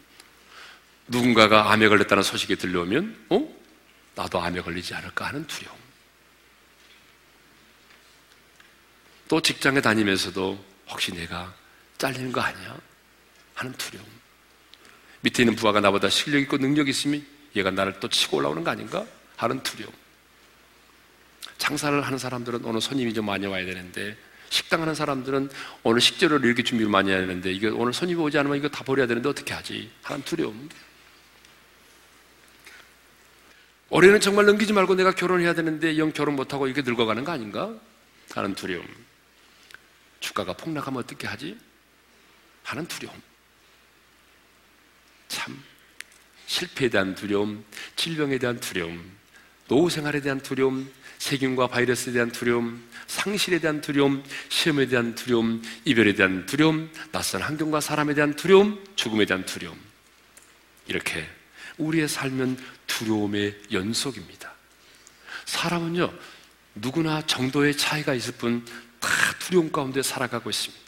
누군가가 1.07 1.71
암에 1.71 1.87
걸렸다는 1.87 2.21
소식이 2.21 2.57
들려오면, 2.57 3.25
어? 3.29 3.57
나도 4.15 4.39
암에 4.41 4.61
걸리지 4.61 4.93
않을까 4.93 5.25
하는 5.25 5.45
두려움. 5.47 5.77
또 9.27 9.41
직장에 9.41 9.81
다니면서도 9.81 10.76
혹시 10.89 11.11
내가 11.13 11.53
잘리는 11.97 12.31
거 12.31 12.41
아니야? 12.41 12.77
하는 13.55 13.73
두려움. 13.73 14.05
밑에 15.21 15.43
있는 15.43 15.55
부하가 15.55 15.79
나보다 15.81 16.09
실력 16.09 16.39
있고 16.41 16.57
능력 16.57 16.87
있으면 16.87 17.25
얘가 17.55 17.71
나를 17.71 17.99
또 17.99 18.07
치고 18.07 18.37
올라오는 18.37 18.63
거 18.63 18.71
아닌가? 18.71 19.05
하는 19.35 19.61
두려움. 19.63 19.91
장사를 21.57 21.99
하는 22.01 22.17
사람들은 22.17 22.63
오늘 22.65 22.81
손님이 22.81 23.13
좀 23.13 23.25
많이 23.25 23.45
와야 23.47 23.65
되는데 23.65 24.15
식당 24.49 24.81
하는 24.81 24.95
사람들은 24.95 25.49
오늘 25.83 25.99
식재료를 25.99 26.45
이렇게 26.45 26.63
준비를 26.63 26.89
많이 26.89 27.09
해야 27.11 27.19
되는데 27.19 27.51
이거 27.51 27.73
오늘 27.75 27.93
손님이 27.93 28.21
오지 28.21 28.37
않으면 28.37 28.57
이거 28.57 28.69
다 28.69 28.83
버려야 28.83 29.07
되는데 29.07 29.27
어떻게 29.27 29.53
하지? 29.53 29.91
하는 30.03 30.23
두려움. 30.23 30.69
올해는 33.89 34.19
정말 34.19 34.45
넘기지 34.45 34.73
말고 34.73 34.95
내가 34.95 35.11
결혼해야 35.11 35.53
되는데 35.53 35.97
영 35.97 36.11
결혼 36.11 36.35
못하고 36.35 36.67
이렇게 36.67 36.81
늙어가는 36.81 37.23
거 37.23 37.31
아닌가? 37.31 37.73
하는 38.33 38.53
두려움. 38.53 38.85
주가가 40.19 40.53
폭락하면 40.53 41.01
어떻게 41.03 41.27
하지? 41.27 41.57
하는 42.63 42.85
두려움. 42.87 43.21
참, 45.27 45.61
실패에 46.45 46.89
대한 46.89 47.15
두려움, 47.15 47.63
질병에 47.95 48.37
대한 48.37 48.59
두려움, 48.59 49.17
노후 49.67 49.89
생활에 49.89 50.21
대한 50.21 50.39
두려움, 50.39 50.91
세균과 51.17 51.67
바이러스에 51.67 52.13
대한 52.13 52.31
두려움, 52.31 52.87
상실에 53.07 53.59
대한 53.59 53.81
두려움, 53.81 54.23
시험에 54.49 54.87
대한 54.87 55.15
두려움, 55.15 55.61
이별에 55.85 56.13
대한 56.13 56.45
두려움, 56.45 56.91
낯선 57.11 57.41
환경과 57.41 57.81
사람에 57.81 58.13
대한 58.13 58.35
두려움, 58.35 58.83
죽음에 58.95 59.25
대한 59.25 59.45
두려움. 59.45 59.79
이렇게 60.87 61.27
우리의 61.77 62.07
삶은 62.07 62.57
두려움의 62.87 63.59
연속입니다. 63.71 64.53
사람은요, 65.45 66.13
누구나 66.75 67.25
정도의 67.25 67.75
차이가 67.75 68.13
있을 68.13 68.33
뿐 68.33 68.65
다 69.07 69.33
두려움 69.39 69.71
가운데 69.71 70.01
살아가고 70.01 70.49
있습니다. 70.49 70.85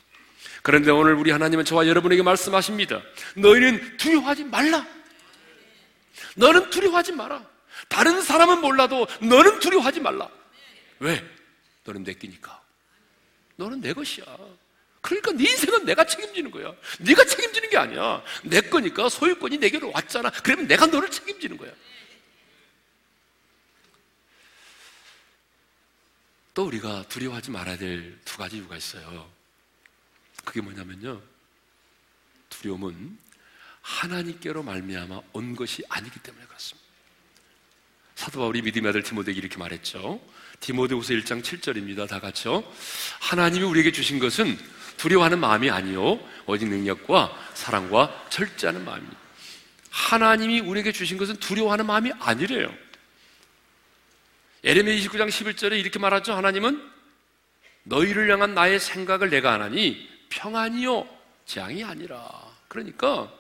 그런데 0.61 0.91
오늘 0.91 1.13
우리 1.13 1.31
하나님은 1.31 1.63
저와 1.63 1.87
여러분에게 1.87 2.21
말씀하십니다. 2.21 3.01
너희는 3.35 3.97
두려워하지 3.97 4.43
말라. 4.45 4.85
너는 6.35 6.69
두려워하지 6.69 7.13
마라. 7.13 7.45
다른 7.87 8.21
사람은 8.21 8.59
몰라도 8.59 9.07
너는 9.21 9.59
두려워하지 9.59 10.01
말라. 10.01 10.29
왜? 10.99 11.25
너는 11.85 12.03
내 12.03 12.13
끼니까. 12.13 12.61
너는 13.55 13.79
내 13.79 13.93
것이야. 13.93 14.25
그러니까 15.01 15.31
네 15.31 15.49
인생은 15.49 15.85
내가 15.85 16.05
책임지는 16.05 16.51
거야. 16.51 16.73
네가 16.99 17.23
책임지는 17.23 17.69
게 17.69 17.77
아니야. 17.77 18.21
내 18.43 18.59
거니까 18.59 19.07
소유권이 19.07 19.57
내게로 19.59 19.91
왔잖아. 19.93 20.29
그러면 20.43 20.67
내가 20.67 20.85
너를 20.87 21.09
책임지는 21.09 21.57
거야. 21.57 21.71
또 26.59 26.65
우리가 26.65 27.05
두려워하지 27.07 27.51
말아야 27.51 27.77
될 27.77 28.19
두 28.25 28.37
가지 28.37 28.57
이유가 28.57 28.75
있어요. 28.75 29.31
그게 30.43 30.59
뭐냐면요. 30.59 31.21
두려움은 32.49 33.17
하나님께로 33.81 34.61
말미암아 34.63 35.21
온 35.31 35.55
것이 35.55 35.83
아니기 35.87 36.19
때문에 36.19 36.45
그렇습니다. 36.45 36.85
사도 38.15 38.41
바울이 38.41 38.61
믿음의 38.61 38.89
아들 38.89 39.03
디모데에게 39.03 39.39
이렇게 39.39 39.57
말했죠. 39.57 40.19
디모데후서 40.59 41.13
1장 41.13 41.41
7절입니다. 41.41 42.09
다 42.09 42.19
같이요. 42.19 42.69
하나님이 43.21 43.63
우리에게 43.63 43.93
주신 43.93 44.19
것은 44.19 44.57
두려워하는 44.97 45.39
마음이 45.39 45.69
아니요 45.69 46.19
오직 46.45 46.67
능력과 46.67 47.53
사랑과 47.53 48.27
절제하는 48.29 48.83
마음입니다. 48.83 49.17
하나님이 49.91 50.59
우리에게 50.59 50.91
주신 50.91 51.17
것은 51.17 51.37
두려워하는 51.37 51.85
마음이 51.85 52.11
아니래요. 52.19 52.69
에레미야 54.63 54.95
29장 54.97 55.29
11절에 55.29 55.79
이렇게 55.79 55.99
말하죠. 55.99 56.33
하나님은 56.33 56.81
너희를 57.83 58.29
향한 58.31 58.53
나의 58.53 58.79
생각을 58.79 59.29
내가 59.29 59.53
하나니 59.53 60.07
평안이요 60.29 61.07
재앙이 61.45 61.83
아니라. 61.83 62.29
그러니까 62.67 63.31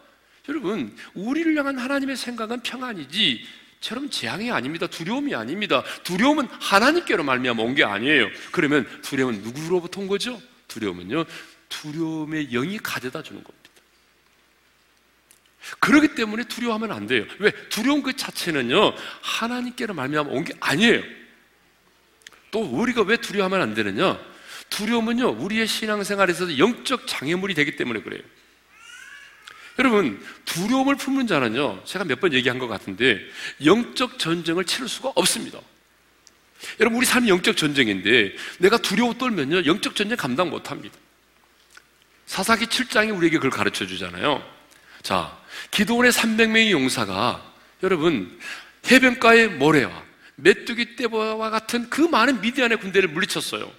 여러분 0.47 0.95
우리를 1.13 1.55
향한 1.57 1.77
하나님의 1.77 2.15
생각은 2.15 2.61
평안이지 2.61 3.45
처럼 3.81 4.09
재앙이 4.09 4.51
아닙니다. 4.51 4.87
두려움이 4.87 5.35
아닙니다. 5.35 5.83
두려움은 6.03 6.47
하나님께로 6.47 7.23
말미암아 7.23 7.61
온 7.63 7.75
게 7.75 7.83
아니에요. 7.83 8.27
그러면 8.51 8.87
두려움은 9.03 9.41
누구로부터 9.41 10.01
온 10.01 10.07
거죠? 10.07 10.41
두려움은요. 10.67 11.25
두려움의 11.69 12.49
영이 12.49 12.79
가져다 12.79 13.21
주는 13.21 13.43
겁니다. 13.43 13.68
그렇기 15.79 16.15
때문에 16.15 16.43
두려워하면 16.45 16.91
안 16.91 17.07
돼요. 17.07 17.25
왜? 17.39 17.51
두려움 17.69 18.01
그 18.01 18.15
자체는요. 18.15 18.93
하나님께로 19.21 19.93
말미암아 19.93 20.29
온 20.29 20.43
게 20.43 20.53
아니에요. 20.59 21.01
또 22.51 22.61
우리가 22.61 23.03
왜 23.03 23.17
두려워하면 23.17 23.61
안 23.61 23.73
되느냐? 23.73 24.19
두려움은요. 24.69 25.29
우리의 25.31 25.67
신앙생활에서 25.67 26.57
영적 26.57 27.07
장애물이 27.07 27.53
되기 27.53 27.75
때문에 27.75 28.01
그래요. 28.01 28.21
여러분, 29.77 30.21
두려움을 30.45 30.95
품는 30.97 31.27
자는요, 31.27 31.83
제가 31.85 32.03
몇 32.05 32.19
번 32.19 32.33
얘기한 32.33 32.59
것 32.59 32.67
같은데, 32.67 33.19
영적 33.63 34.19
전쟁을 34.19 34.65
치를 34.65 34.89
수가 34.89 35.13
없습니다. 35.15 35.59
여러분, 36.81 36.97
우리 36.97 37.05
삶이 37.05 37.29
영적 37.29 37.55
전쟁인데, 37.55 38.35
내가 38.59 38.77
두려워 38.77 39.13
떨면요, 39.13 39.65
영적 39.65 39.95
전쟁 39.95 40.17
감당 40.17 40.49
못 40.49 40.69
합니다. 40.69 40.97
사사기 42.25 42.65
7장이 42.65 43.15
우리에게 43.15 43.37
그걸 43.37 43.51
가르쳐 43.51 43.87
주잖아요. 43.87 44.43
자, 45.01 45.38
기도원의 45.71 46.11
300명의 46.11 46.71
용사가, 46.71 47.53
여러분, 47.83 48.39
해변가의 48.89 49.49
모래와 49.49 50.03
메뚜기 50.35 50.95
떼와 50.95 51.49
같은 51.49 51.89
그 51.89 52.01
많은 52.01 52.41
미디안의 52.41 52.79
군대를 52.79 53.09
물리쳤어요. 53.09 53.71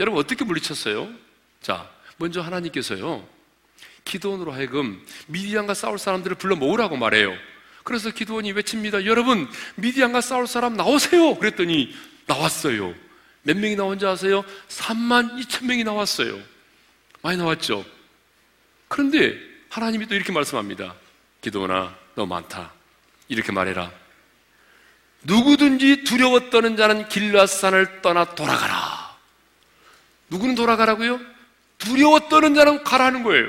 여러분, 0.00 0.20
어떻게 0.20 0.44
물리쳤어요? 0.44 1.12
자, 1.60 1.90
먼저 2.16 2.40
하나님께서요, 2.40 3.26
기도원으로 4.04 4.52
하여금 4.52 5.04
미디안과 5.26 5.74
싸울 5.74 5.98
사람들을 5.98 6.36
불러 6.36 6.56
모으라고 6.56 6.96
말해요. 6.96 7.34
그래서 7.84 8.10
기도원이 8.10 8.52
외칩니다. 8.52 9.04
여러분, 9.04 9.48
미디안과 9.76 10.20
싸울 10.20 10.46
사람 10.46 10.74
나오세요. 10.76 11.36
그랬더니 11.36 11.94
나왔어요. 12.26 12.94
몇 13.42 13.56
명이 13.56 13.76
나온 13.76 13.98
지 13.98 14.06
아세요? 14.06 14.44
3만 14.68 15.38
2천 15.38 15.66
명이 15.66 15.84
나왔어요. 15.84 16.40
많이 17.20 17.36
나왔죠? 17.36 17.84
그런데 18.88 19.38
하나님이 19.74 20.06
또 20.06 20.14
이렇게 20.14 20.30
말씀합니다. 20.30 20.94
기도원아, 21.40 21.96
너 22.14 22.26
많다. 22.26 22.72
이렇게 23.26 23.50
말해라. 23.50 23.90
누구든지 25.24 26.04
두려워 26.04 26.48
떠는 26.48 26.76
자는 26.76 27.08
길라산을 27.08 28.00
떠나 28.00 28.24
돌아가라. 28.36 29.16
누구는 30.30 30.54
돌아가라고요? 30.54 31.18
두려워 31.78 32.20
떠는 32.28 32.54
자는 32.54 32.84
가라는 32.84 33.24
거예요. 33.24 33.48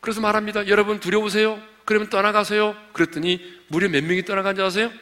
그래서 0.00 0.20
말합니다. 0.20 0.68
여러분 0.68 1.00
두려우세요? 1.00 1.60
그러면 1.84 2.08
떠나가세요. 2.08 2.76
그랬더니 2.92 3.42
무려 3.66 3.88
몇 3.88 4.04
명이 4.04 4.24
떠나간지 4.24 4.62
아세요? 4.62 4.92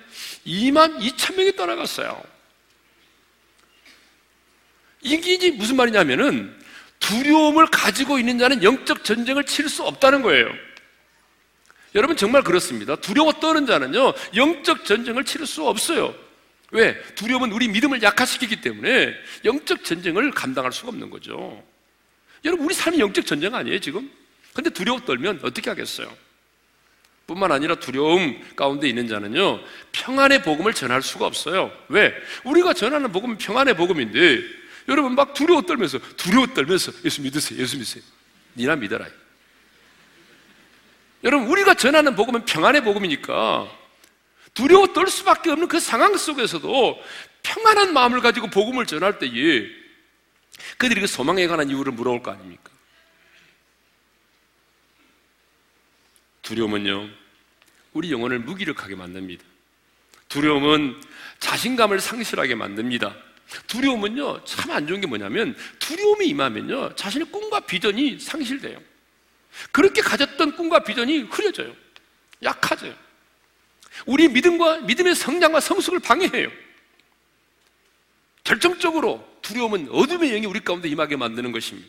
2만 0.47 0.99
2천 0.99 1.37
명이 1.37 1.57
떠나갔어요. 1.57 2.22
이게 5.03 5.51
무슨 5.51 5.76
말이냐면은 5.76 6.64
두려움을 7.05 7.66
가지고 7.66 8.18
있는 8.18 8.38
자는 8.38 8.62
영적 8.62 9.05
전쟁을 9.05 9.44
칠 9.44 9.68
수 9.68 9.82
없다는 9.82 10.22
거예요. 10.22 10.48
여러분 11.94 12.16
정말 12.16 12.42
그렇습니다. 12.42 12.96
두려워 12.96 13.32
떠는 13.32 13.66
자는요, 13.66 14.14
영적 14.34 14.84
전쟁을 14.84 15.24
치를 15.24 15.46
수 15.46 15.66
없어요. 15.66 16.14
왜? 16.70 17.00
두려움은 17.14 17.52
우리 17.52 17.68
믿음을 17.68 18.02
약화시키기 18.02 18.61
때문에 18.61 19.14
영적 19.44 19.84
전쟁을 19.84 20.32
감당할 20.32 20.72
수가 20.72 20.88
없는 20.88 21.11
거죠. 21.11 21.62
여러분, 22.44 22.66
우리 22.66 22.74
삶이 22.74 22.98
영적 22.98 23.26
전쟁 23.26 23.55
아니에요, 23.55 23.78
지금? 23.78 24.11
근데 24.52 24.70
두려워 24.70 25.00
떨면 25.00 25.40
어떻게 25.44 25.70
하겠어요? 25.70 26.12
뿐만 27.26 27.52
아니라 27.52 27.76
두려움 27.76 28.42
가운데 28.57 28.88
있는 28.88 29.07
자는요, 29.07 29.61
평안의 29.92 30.42
복음을 30.42 30.74
전할 30.74 31.00
수가 31.00 31.26
없어요. 31.26 31.70
왜? 31.88 32.12
우리가 32.42 32.74
전하는 32.74 33.12
복음은 33.12 33.38
평안의 33.38 33.76
복음인데, 33.76 34.42
여러분 34.89 35.14
막 35.14 35.35
두려워 35.35 35.62
떨면서, 35.62 35.99
두려워 36.16 36.47
떨면서, 36.47 36.93
예수 37.05 37.22
믿으세요, 37.22 37.61
예수 37.61 37.76
믿으세요. 37.76 38.03
니나 38.57 38.76
믿어라. 38.76 39.07
여러분, 41.22 41.49
우리가 41.49 41.74
전하는 41.74 42.14
복음은 42.14 42.45
평안의 42.45 42.85
복음이니까, 42.85 43.70
두려워 44.53 44.93
떨 44.93 45.09
수밖에 45.09 45.51
없는 45.51 45.68
그 45.68 45.80
상황 45.80 46.16
속에서도 46.16 47.03
평안한 47.43 47.93
마음을 47.93 48.20
가지고 48.20 48.49
복음을 48.49 48.87
전할 48.87 49.18
때에 49.18 49.68
그들이 50.78 51.01
그 51.01 51.07
소망에 51.07 51.47
관한 51.47 51.68
이유를 51.70 51.93
물어볼 51.93 52.22
거 52.22 52.30
아닙니까? 52.30 52.70
두려움은요, 56.43 57.09
우리 57.95 58.12
영혼을 58.12 58.39
무기력하게 58.39 58.97
만듭니다. 58.97 59.43
두려움은 60.28 61.01
자신감을 61.41 62.01
상실하게 62.01 62.55
만듭니다. 62.55 63.16
두려움은요, 63.66 64.44
참 64.44 64.70
안 64.70 64.86
좋은 64.86 65.00
게 65.00 65.07
뭐냐면, 65.07 65.57
두려움이 65.78 66.26
임하면요, 66.28 66.94
자신의 66.96 67.30
꿈과 67.30 67.61
비전이 67.61 68.18
상실돼요. 68.18 68.80
그렇게 69.70 70.02
가졌던 70.02 70.57
꿈과 70.57 70.84
비전이 70.84 71.18
흐려져요. 71.30 71.74
약해져요. 72.42 72.94
우리 74.07 74.28
믿음과 74.28 74.80
믿음의 74.80 75.14
성장과 75.14 75.61
성숙을 75.61 76.00
방해해요. 76.00 76.50
결정적으로 78.42 79.26
두려움은 79.42 79.88
어둠의 79.90 80.30
영이 80.30 80.46
우리 80.46 80.61
가운데 80.61 80.88
임하게 80.88 81.16
만드는 81.16 81.52
것입니다. 81.52 81.88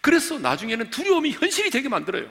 그래서 0.00 0.38
나중에는 0.38 0.90
두려움이 0.90 1.32
현실이 1.32 1.70
되게 1.70 1.88
만들어요. 1.88 2.30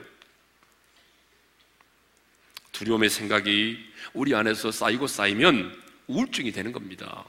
두려움의 2.72 3.10
생각이 3.10 3.78
우리 4.14 4.34
안에서 4.34 4.70
쌓이고 4.70 5.06
쌓이면 5.06 5.82
우울증이 6.06 6.52
되는 6.52 6.72
겁니다. 6.72 7.24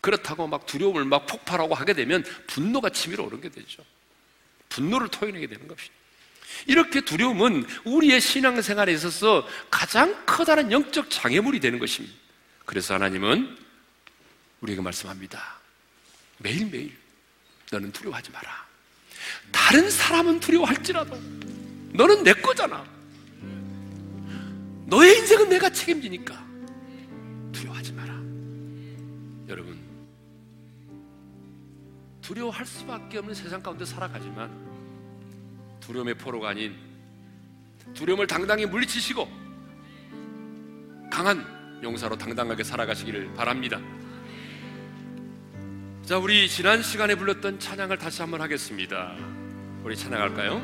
그렇다고 0.00 0.46
막 0.46 0.66
두려움을 0.66 1.04
막 1.04 1.26
폭발하고 1.26 1.74
하게 1.74 1.92
되면 1.92 2.24
분노가 2.46 2.90
치밀어 2.90 3.24
오르게 3.24 3.48
되죠. 3.48 3.84
분노를 4.68 5.08
토해내게 5.08 5.46
되는 5.46 5.66
것입니다. 5.66 5.94
이렇게 6.66 7.00
두려움은 7.00 7.66
우리의 7.84 8.20
신앙생활에 8.20 8.92
있어서 8.92 9.46
가장 9.70 10.24
커다란 10.26 10.72
영적 10.72 11.10
장애물이 11.10 11.60
되는 11.60 11.78
것입니다. 11.78 12.14
그래서 12.64 12.94
하나님은 12.94 13.56
우리에게 14.60 14.82
말씀합니다. 14.82 15.58
매일매일 16.38 16.96
너는 17.70 17.92
두려워하지 17.92 18.30
마라. 18.30 18.66
다른 19.52 19.90
사람은 19.90 20.40
두려워할지라도 20.40 21.20
너는 21.92 22.22
내 22.22 22.32
거잖아. 22.34 22.84
너의 24.86 25.18
인생은 25.18 25.48
내가 25.48 25.68
책임지니까 25.70 26.46
두려워하지 27.52 27.92
마라. 27.92 28.14
여러분, 29.48 29.78
두려워할 32.28 32.66
수밖에 32.66 33.16
없는 33.18 33.34
세상 33.34 33.62
가운데 33.62 33.86
살아가지만 33.86 34.50
두려움의 35.80 36.12
포로가 36.18 36.50
아닌 36.50 36.76
두려움을 37.94 38.26
당당히 38.26 38.66
물리치시고 38.66 39.26
강한 41.10 41.80
용사로 41.82 42.18
당당하게 42.18 42.64
살아가시기를 42.64 43.32
바랍니다. 43.32 43.80
자, 46.04 46.18
우리 46.18 46.50
지난 46.50 46.82
시간에 46.82 47.14
불렀던 47.14 47.60
찬양을 47.60 47.96
다시 47.96 48.20
한번 48.20 48.42
하겠습니다. 48.42 49.14
우리 49.82 49.96
찬양할까요? 49.96 50.60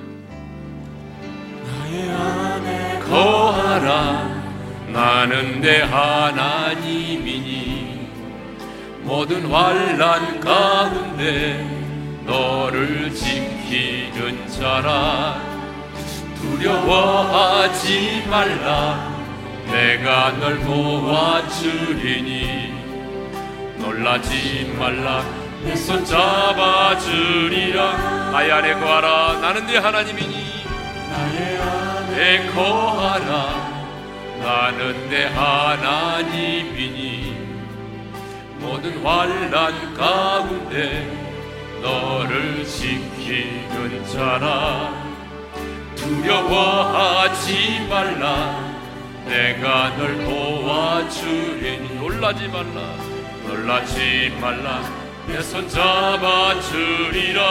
나의 1.64 2.10
안에 2.10 2.98
거하라 3.00 4.44
나는 4.92 5.62
내 5.62 5.80
하나님이니 5.80 7.63
모든 9.04 9.46
환란 9.46 10.40
가운데 10.40 11.64
너를 12.24 13.12
지키는 13.14 14.48
자라. 14.48 15.40
두려워하지 16.40 18.24
말라. 18.30 19.12
내가 19.70 20.32
널 20.32 20.58
도와주리니. 20.62 22.72
놀라지 23.78 24.74
말라. 24.78 25.22
내 25.64 25.74
손 25.76 26.04
잡아주리라. 26.04 27.96
나의 28.32 28.52
안에 28.52 28.74
거하라. 28.74 29.38
나는 29.40 29.66
네 29.66 29.78
하나님이니. 29.78 30.64
나의 31.10 31.58
안에 31.58 32.50
거하라. 32.52 33.72
나는 34.42 35.08
내 35.08 35.24
하나님이니 35.26 37.33
모든 38.64 39.04
환란 39.04 39.94
가운데 39.94 41.06
너를 41.82 42.64
지키는 42.64 44.06
자라. 44.06 44.92
두려워하지 45.96 47.86
말라. 47.88 48.74
내가 49.26 49.96
널 49.96 50.24
도와주리니. 50.24 51.94
놀라지 51.96 52.48
말라. 52.48 52.80
놀라지 53.46 54.32
말라. 54.40 54.82
내 55.26 55.40
손 55.40 55.66
잡아주리라. 55.68 57.42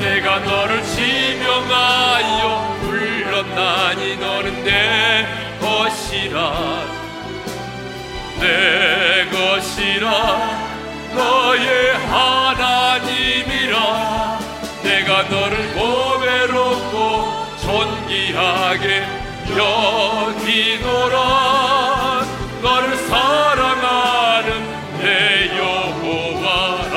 내가 0.00 0.38
너를 0.40 0.82
지명하여 0.82 2.76
불렀나니 2.82 4.16
너는 4.16 4.64
내 4.64 5.26
것이라 5.60 6.95
내 8.40 9.28
것이라 9.30 10.10
너의 11.14 11.96
하나님이라 12.08 13.76
내가 14.82 15.22
너를 15.24 15.74
고배롭고 15.74 17.46
존귀하게 17.62 19.04
여기노라. 19.56 21.16
너를 22.62 22.96
사랑하는 22.96 24.48
내 24.98 25.56
여호와라. 25.56 26.96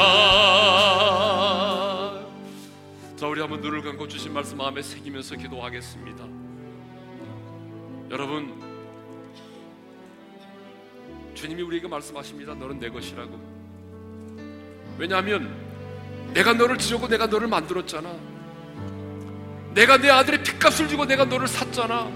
자 3.15 3.27
우리 3.27 3.41
한번 3.41 3.61
눈을 3.61 3.81
감고 3.81 4.07
주신 4.07 4.33
말씀 4.33 4.57
마음에 4.57 4.81
새기면서 4.81 5.35
기도하겠습니다. 5.35 6.23
여러분 8.11 8.68
주님이 11.39 11.61
우리에게 11.63 11.87
말씀하십니다 11.87 12.53
너는 12.53 12.79
내 12.79 12.89
것이라고 12.89 13.39
왜냐하면 14.97 15.49
내가 16.33 16.53
너를 16.53 16.77
지었고 16.77 17.07
내가 17.07 17.27
너를 17.27 17.47
만들었잖아 17.47 18.13
내가 19.73 19.97
내 19.97 20.09
아들의 20.09 20.43
핏값을 20.43 20.87
주고 20.87 21.05
내가 21.05 21.25
너를 21.25 21.47
샀잖아 21.47 22.11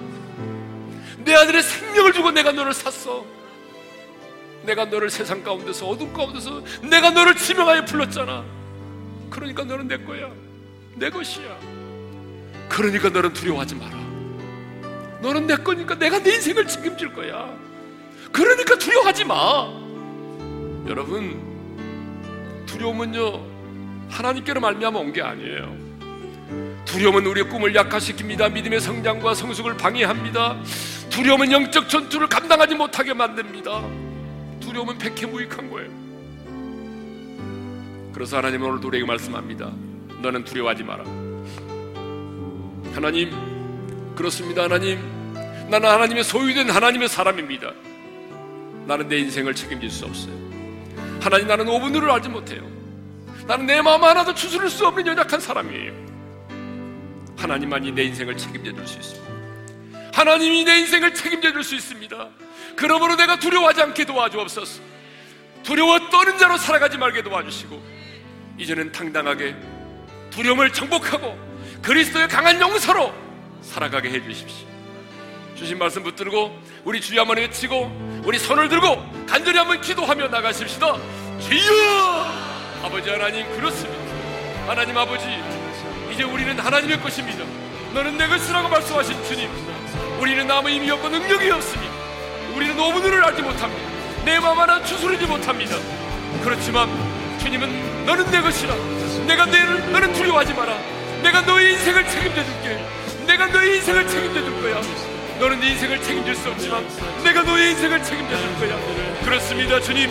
내 1.24 1.34
아들의 1.34 1.64
생명을 1.64 2.12
주고 2.12 2.32
내가 2.32 2.52
너를 2.52 2.74
샀어 2.74 3.26
내가 4.64 4.86
너를 4.86 5.10
세상 5.10 5.44
가운데서 5.44 5.88
어둠 5.88 6.14
가운데서 6.14 6.64
내가 6.90 7.10
너를 7.10 7.36
지명하여 7.36 7.86
불렀잖아. 7.86 8.46
그러니까 9.30 9.64
너는 9.64 9.88
내 9.88 9.98
거야. 9.98 10.32
내 10.96 11.10
것이야. 11.10 11.58
그러니까 12.70 13.10
너는 13.10 13.34
두려워하지 13.34 13.76
마라. 13.76 13.98
너는 15.22 15.48
내 15.48 15.56
거니까 15.56 15.96
내가 15.96 16.20
네 16.20 16.36
인생을 16.36 16.68
책임질 16.68 17.14
거야. 17.14 17.54
그러니까 18.34 18.76
두려워하지 18.78 19.24
마. 19.26 19.70
여러분, 20.88 21.40
두려움은요, 22.66 23.42
하나님께로 24.10 24.60
말미암아 24.60 25.00
온 25.00 25.14
게 25.14 25.22
아니에요. 25.22 25.78
두려움은 26.86 27.26
우리의 27.26 27.48
꿈을 27.50 27.74
약화시킵니다. 27.74 28.52
믿음의 28.52 28.82
성장과 28.82 29.34
성숙을 29.36 29.78
방해합니다. 29.78 30.58
두려움은 31.10 31.52
영적 31.52 31.88
전투를 31.90 32.28
감당하지 32.28 32.76
못하게 32.76 33.14
만듭니다. 33.14 33.82
두려움은 34.60 34.98
백해무익한 34.98 35.70
거예요. 35.70 35.90
그래서 38.14 38.38
하나님은 38.38 38.68
오늘 38.70 38.86
우리에게 38.86 39.06
말씀합니다. 39.08 39.72
너는 40.22 40.44
두려워하지 40.44 40.84
마라. 40.84 41.04
하나님, 42.94 43.32
그렇습니다. 44.16 44.64
하나님, 44.64 45.00
나는 45.70 45.90
하나님의 45.90 46.24
소유된 46.24 46.70
하나님의 46.70 47.10
사람입니다. 47.10 47.72
나는 48.86 49.08
내 49.08 49.18
인생을 49.20 49.54
책임질 49.56 49.90
수 49.90 50.06
없어요. 50.06 50.34
하나님, 51.22 51.48
나는 51.48 51.66
5분으로 51.66 52.10
알지 52.12 52.30
못해요. 52.30 52.62
나는 53.48 53.66
내 53.66 53.82
마음 53.82 54.04
하나도 54.04 54.34
추스를 54.34 54.70
수 54.70 54.86
없는 54.88 55.06
연약한 55.08 55.40
사람이에요. 55.40 55.94
하나님만이 57.38 57.92
내 57.92 58.04
인생을 58.04 58.38
책임져 58.38 58.74
줄 58.74 58.88
수 58.88 58.98
있습니다. 59.00 59.34
하나님이 60.14 60.64
내 60.64 60.80
인생을 60.80 61.14
책임져 61.14 61.52
줄 61.52 61.64
수 61.64 61.76
있습니다. 61.76 62.30
그러므로 62.76 63.16
내가 63.16 63.40
두려워하지 63.40 63.82
않게 63.82 64.06
도와주옵소서. 64.06 64.82
두려워 65.64 66.10
떠는 66.10 66.38
자로 66.38 66.58
살아가지 66.58 66.98
말게 66.98 67.24
도와주시고 67.24 67.82
이제는 68.58 68.92
당당하게 68.92 69.56
두려움을 70.30 70.74
정복하고 70.74 71.38
그리스도의 71.82 72.28
강한 72.28 72.60
용서로 72.60 73.14
살아가게 73.62 74.10
해 74.10 74.24
주십시오. 74.24 74.68
주신 75.64 75.80
말씀 75.80 76.04
붙들고 76.04 76.60
우리 76.84 77.00
주여 77.00 77.22
한번 77.22 77.38
외치고 77.38 78.22
우리 78.26 78.38
손을 78.38 78.68
들고 78.68 79.02
간절히 79.26 79.58
한번 79.58 79.80
기도하며 79.80 80.28
나가십시다. 80.28 80.98
주여! 81.40 82.28
아버지 82.84 83.10
하나님 83.10 83.50
그렇습니다. 83.56 84.04
하나님 84.68 84.98
아버지 84.98 85.26
이제 86.12 86.24
우리는 86.24 86.60
하나님의 86.60 87.00
것입니다. 87.00 87.46
너는 87.94 88.18
내 88.18 88.28
것이라고 88.28 88.68
말씀하신 88.68 89.24
주님. 89.24 89.50
우리는 90.20 90.52
아무 90.52 90.70
힘이 90.70 90.92
없고 90.92 91.08
능력이 91.08 91.50
없으니 91.50 91.88
우리는 92.56 92.78
오분을 92.78 93.24
알지 93.24 93.42
못합니다. 93.42 93.90
내 94.26 94.40
마음 94.42 94.60
하나 94.60 94.84
추스르지 94.84 95.26
못합니다. 95.26 95.78
그렇지만 96.44 96.90
주님은 97.40 98.06
너는 98.06 98.30
내 98.32 98.42
것이라. 98.42 98.76
내가 99.28 99.46
너를 99.46 99.92
너는 99.94 100.12
두려워하지 100.12 100.54
마라. 100.56 100.78
내가 101.24 101.40
너의 101.40 101.72
인생을 101.72 102.06
책임져 102.10 102.44
줄게. 102.44 102.86
내가 103.28 103.48
너의 103.48 103.78
인생을 103.78 104.06
책임져 104.10 104.44
줄 104.44 104.62
거야. 104.62 105.13
너는 105.44 105.60
네 105.60 105.72
인생을 105.72 106.02
책임질 106.02 106.36
수 106.36 106.48
없지만 106.48 106.88
내가 107.22 107.44
너의 107.44 107.72
인생을 107.72 108.02
책임져 108.02 108.38
줄 108.38 108.56
거야. 108.60 108.80
그렇습니다, 109.26 109.78
주님. 109.82 110.10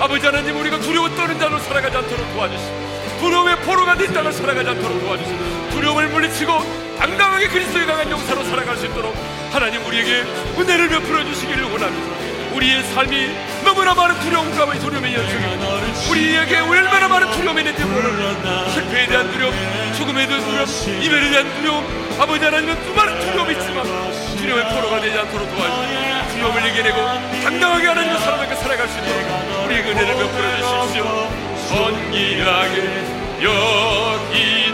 아버지 0.00 0.26
하나님 0.26 0.58
우리가 0.58 0.80
두려워 0.80 1.08
떠는 1.10 1.38
자로 1.38 1.56
살아가지 1.60 1.96
않도록 1.98 2.32
도와주시고 2.34 3.20
두려움의 3.20 3.56
포로가 3.60 3.96
된 3.96 4.12
자로 4.12 4.32
살아가지 4.32 4.70
않도록 4.70 5.00
도와주시고 5.00 5.70
두려움을 5.70 6.08
물리치고 6.08 6.52
당당하게 6.98 7.46
그리스도의 7.46 7.86
강한 7.86 8.10
용사로 8.10 8.42
살아갈 8.42 8.76
수 8.76 8.86
있도록 8.86 9.14
하나님 9.52 9.86
우리에게 9.86 10.24
은혜를 10.58 10.88
베풀어 10.88 11.24
주시기를 11.26 11.62
원합니다. 11.62 12.56
우리의 12.56 12.82
삶이 12.82 13.30
너무나 13.64 13.94
많은 13.94 14.18
두려움과 14.18 14.72
두려움의 14.80 15.14
연속이 15.14 16.10
우리에게 16.10 16.58
얼마나 16.58 17.06
많은 17.06 17.30
두려움이 17.30 17.60
있는지 17.60 17.84
모르는 17.84 18.72
실패에 18.72 19.06
대한 19.06 19.30
두려움, 19.30 19.54
죽음에 19.96 20.26
대한 20.26 20.42
두려움, 20.44 21.02
이별에 21.02 21.30
대한 21.30 21.54
두려움 21.54 22.02
아버지 22.18 22.44
하나님은 22.44 22.84
수많은 22.84 23.20
두려움이 23.20 23.52
있지만 23.52 24.21
두려움의 24.42 24.64
포로가 24.74 25.00
되지 25.00 25.16
않도록 25.18 25.48
도와주시고 25.48 26.32
두려움을 26.32 26.66
이겨내고 26.66 26.98
당당하게 27.44 27.86
하나님의 27.86 28.18
사람에게 28.18 28.56
살아갈 28.56 28.88
수 28.88 28.98
있도록 28.98 29.66
우리의 29.66 29.82
은혜를 29.82 30.16
베풀어 30.16 30.56
주십시오. 30.56 31.04
선기하게 31.68 32.76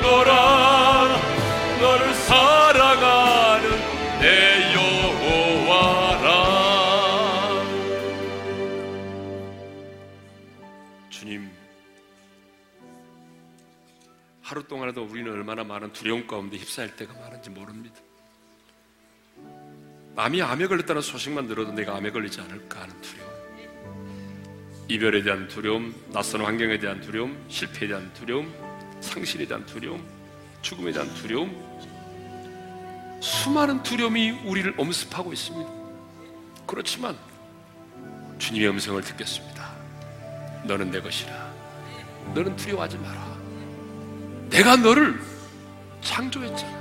여기노라. 0.09 0.33
너를 1.83 2.15
사랑하는 2.15 3.65
내 4.21 4.73
여호와라. 4.75 6.25
주님 11.11 11.51
하루 14.43 14.67
동안에도 14.67 15.05
우리는 15.05 15.31
얼마나 15.31 15.63
많은 15.63 15.93
두려움 15.93 16.27
가운데 16.27 16.57
휩싸일 16.57 16.97
때가 16.97 17.13
많은지 17.21 17.51
모릅니다 17.51 18.01
남이 20.19 20.43
암에 20.43 20.67
걸렸다는 20.67 21.01
소식만 21.01 21.47
들어도 21.47 21.71
내가 21.71 21.95
암에 21.95 22.11
걸리지 22.11 22.41
않을까 22.41 22.83
하는 22.83 23.01
두려움 23.01 23.29
이별에 24.89 25.23
대한 25.23 25.47
두려움, 25.47 25.95
낯선 26.13 26.41
환경에 26.41 26.77
대한 26.81 27.01
두려움, 27.01 27.39
실패에 27.47 27.87
대한 27.87 28.13
두려움, 28.15 28.53
상실에 29.01 29.47
대한 29.47 29.65
두려움, 29.65 30.05
죽음에 30.61 30.91
대한 30.91 31.13
두려움, 31.15 31.55
수많은 33.21 33.85
두려움이 33.85 34.31
우리를 34.45 34.75
엄습하고 34.77 35.33
있습니다. 35.33 35.71
그렇지만 36.67 37.17
주님의 38.39 38.71
음성을 38.71 39.01
듣겠습니다. 39.01 39.73
너는 40.65 40.91
내 40.91 41.01
것이라. 41.01 41.55
너는 42.35 42.57
두려워하지 42.57 42.99
마라. 42.99 43.39
내가 44.49 44.75
너를 44.75 45.21
창조했잖아. 46.01 46.78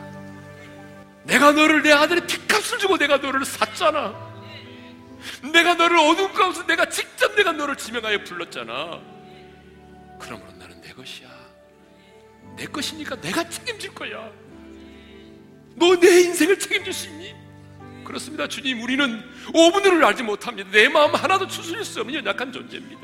내가 1.27 1.51
너를 1.51 1.83
내 1.83 1.91
아들의 1.91 2.25
피값을 2.25 2.79
주고 2.79 2.97
내가 2.97 3.17
너를 3.17 3.45
샀잖아. 3.45 4.27
내가 5.51 5.73
너를 5.73 5.97
어두운 5.97 6.33
가운데 6.33 6.65
내가 6.65 6.87
직접 6.89 7.35
내가 7.35 7.51
너를 7.51 7.75
지명하여 7.75 8.23
불렀잖아. 8.23 9.01
그러므로 10.19 10.51
나는 10.53 10.81
내 10.81 10.91
것이야. 10.93 11.27
내 12.55 12.65
것이니까 12.65 13.19
내가 13.21 13.47
책임질 13.47 13.93
거야. 13.93 14.31
너 15.75 15.95
내 15.99 16.21
인생을 16.21 16.57
책임질 16.57 16.91
수 16.93 17.07
있니? 17.09 17.35
그렇습니다. 18.03 18.47
주님, 18.47 18.81
우리는 18.81 19.21
5분을 19.47 20.03
알지 20.03 20.23
못합니다. 20.23 20.69
내 20.71 20.87
마음 20.87 21.13
하나도 21.13 21.45
추스릴 21.47 21.83
수 21.83 21.99
없는 21.99 22.15
연약한 22.15 22.51
존재입니다. 22.53 23.01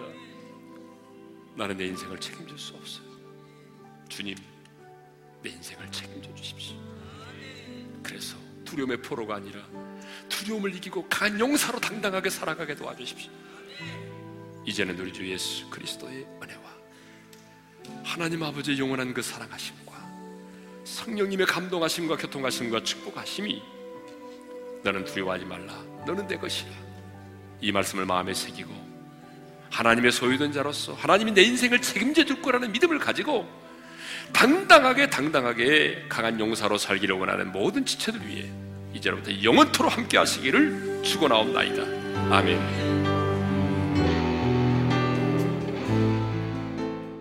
나는 1.55 1.75
내 1.77 1.85
인생을 1.87 2.19
책임질 2.19 2.57
수 2.57 2.73
없어요. 2.73 3.05
주님, 4.07 4.35
내 5.43 5.49
인생을 5.49 5.91
책임져 5.91 6.33
주십시오. 6.33 6.82
그래서 8.03 8.37
두려움의 8.65 9.01
포로가 9.01 9.35
아니라 9.35 9.59
두려움을 10.29 10.75
이기고 10.75 11.07
강한 11.09 11.39
용사로 11.39 11.79
당당하게 11.79 12.29
살아가게 12.29 12.75
도와주십시오. 12.75 13.31
이제는 14.65 14.97
우리 14.99 15.11
주 15.11 15.27
예수 15.29 15.69
그리스도의 15.69 16.27
은혜와 16.41 16.61
하나님 18.03 18.43
아버지의 18.43 18.79
영원한 18.79 19.13
그 19.13 19.21
사랑하심과 19.21 19.93
성령님의 20.85 21.47
감동하심과 21.47 22.17
교통하심과 22.17 22.83
축복하심이 22.83 23.61
너는 24.83 25.05
두려워하지 25.05 25.45
말라. 25.45 25.73
너는 26.05 26.27
내 26.27 26.37
것이라. 26.37 26.71
이 27.61 27.71
말씀을 27.71 28.05
마음에 28.05 28.33
새기고 28.33 28.71
하나님의 29.71 30.11
소유된 30.11 30.51
자로서 30.51 30.93
하나님이 30.93 31.31
내 31.31 31.41
인생을 31.43 31.81
책임져 31.81 32.25
줄 32.25 32.41
거라는 32.41 32.71
믿음을 32.73 32.99
가지고 32.99 33.47
당당하게 34.31 35.09
당당하게 35.09 36.05
강한 36.09 36.39
용사로 36.39 36.77
살기를 36.77 37.15
원하는 37.15 37.51
모든 37.51 37.85
지체들 37.85 38.25
위해 38.27 38.45
이제부터 38.93 39.31
영원토로 39.43 39.89
함께 39.89 40.17
하시기를 40.17 41.01
축원하옵나이다. 41.03 41.83
아멘. 42.35 43.02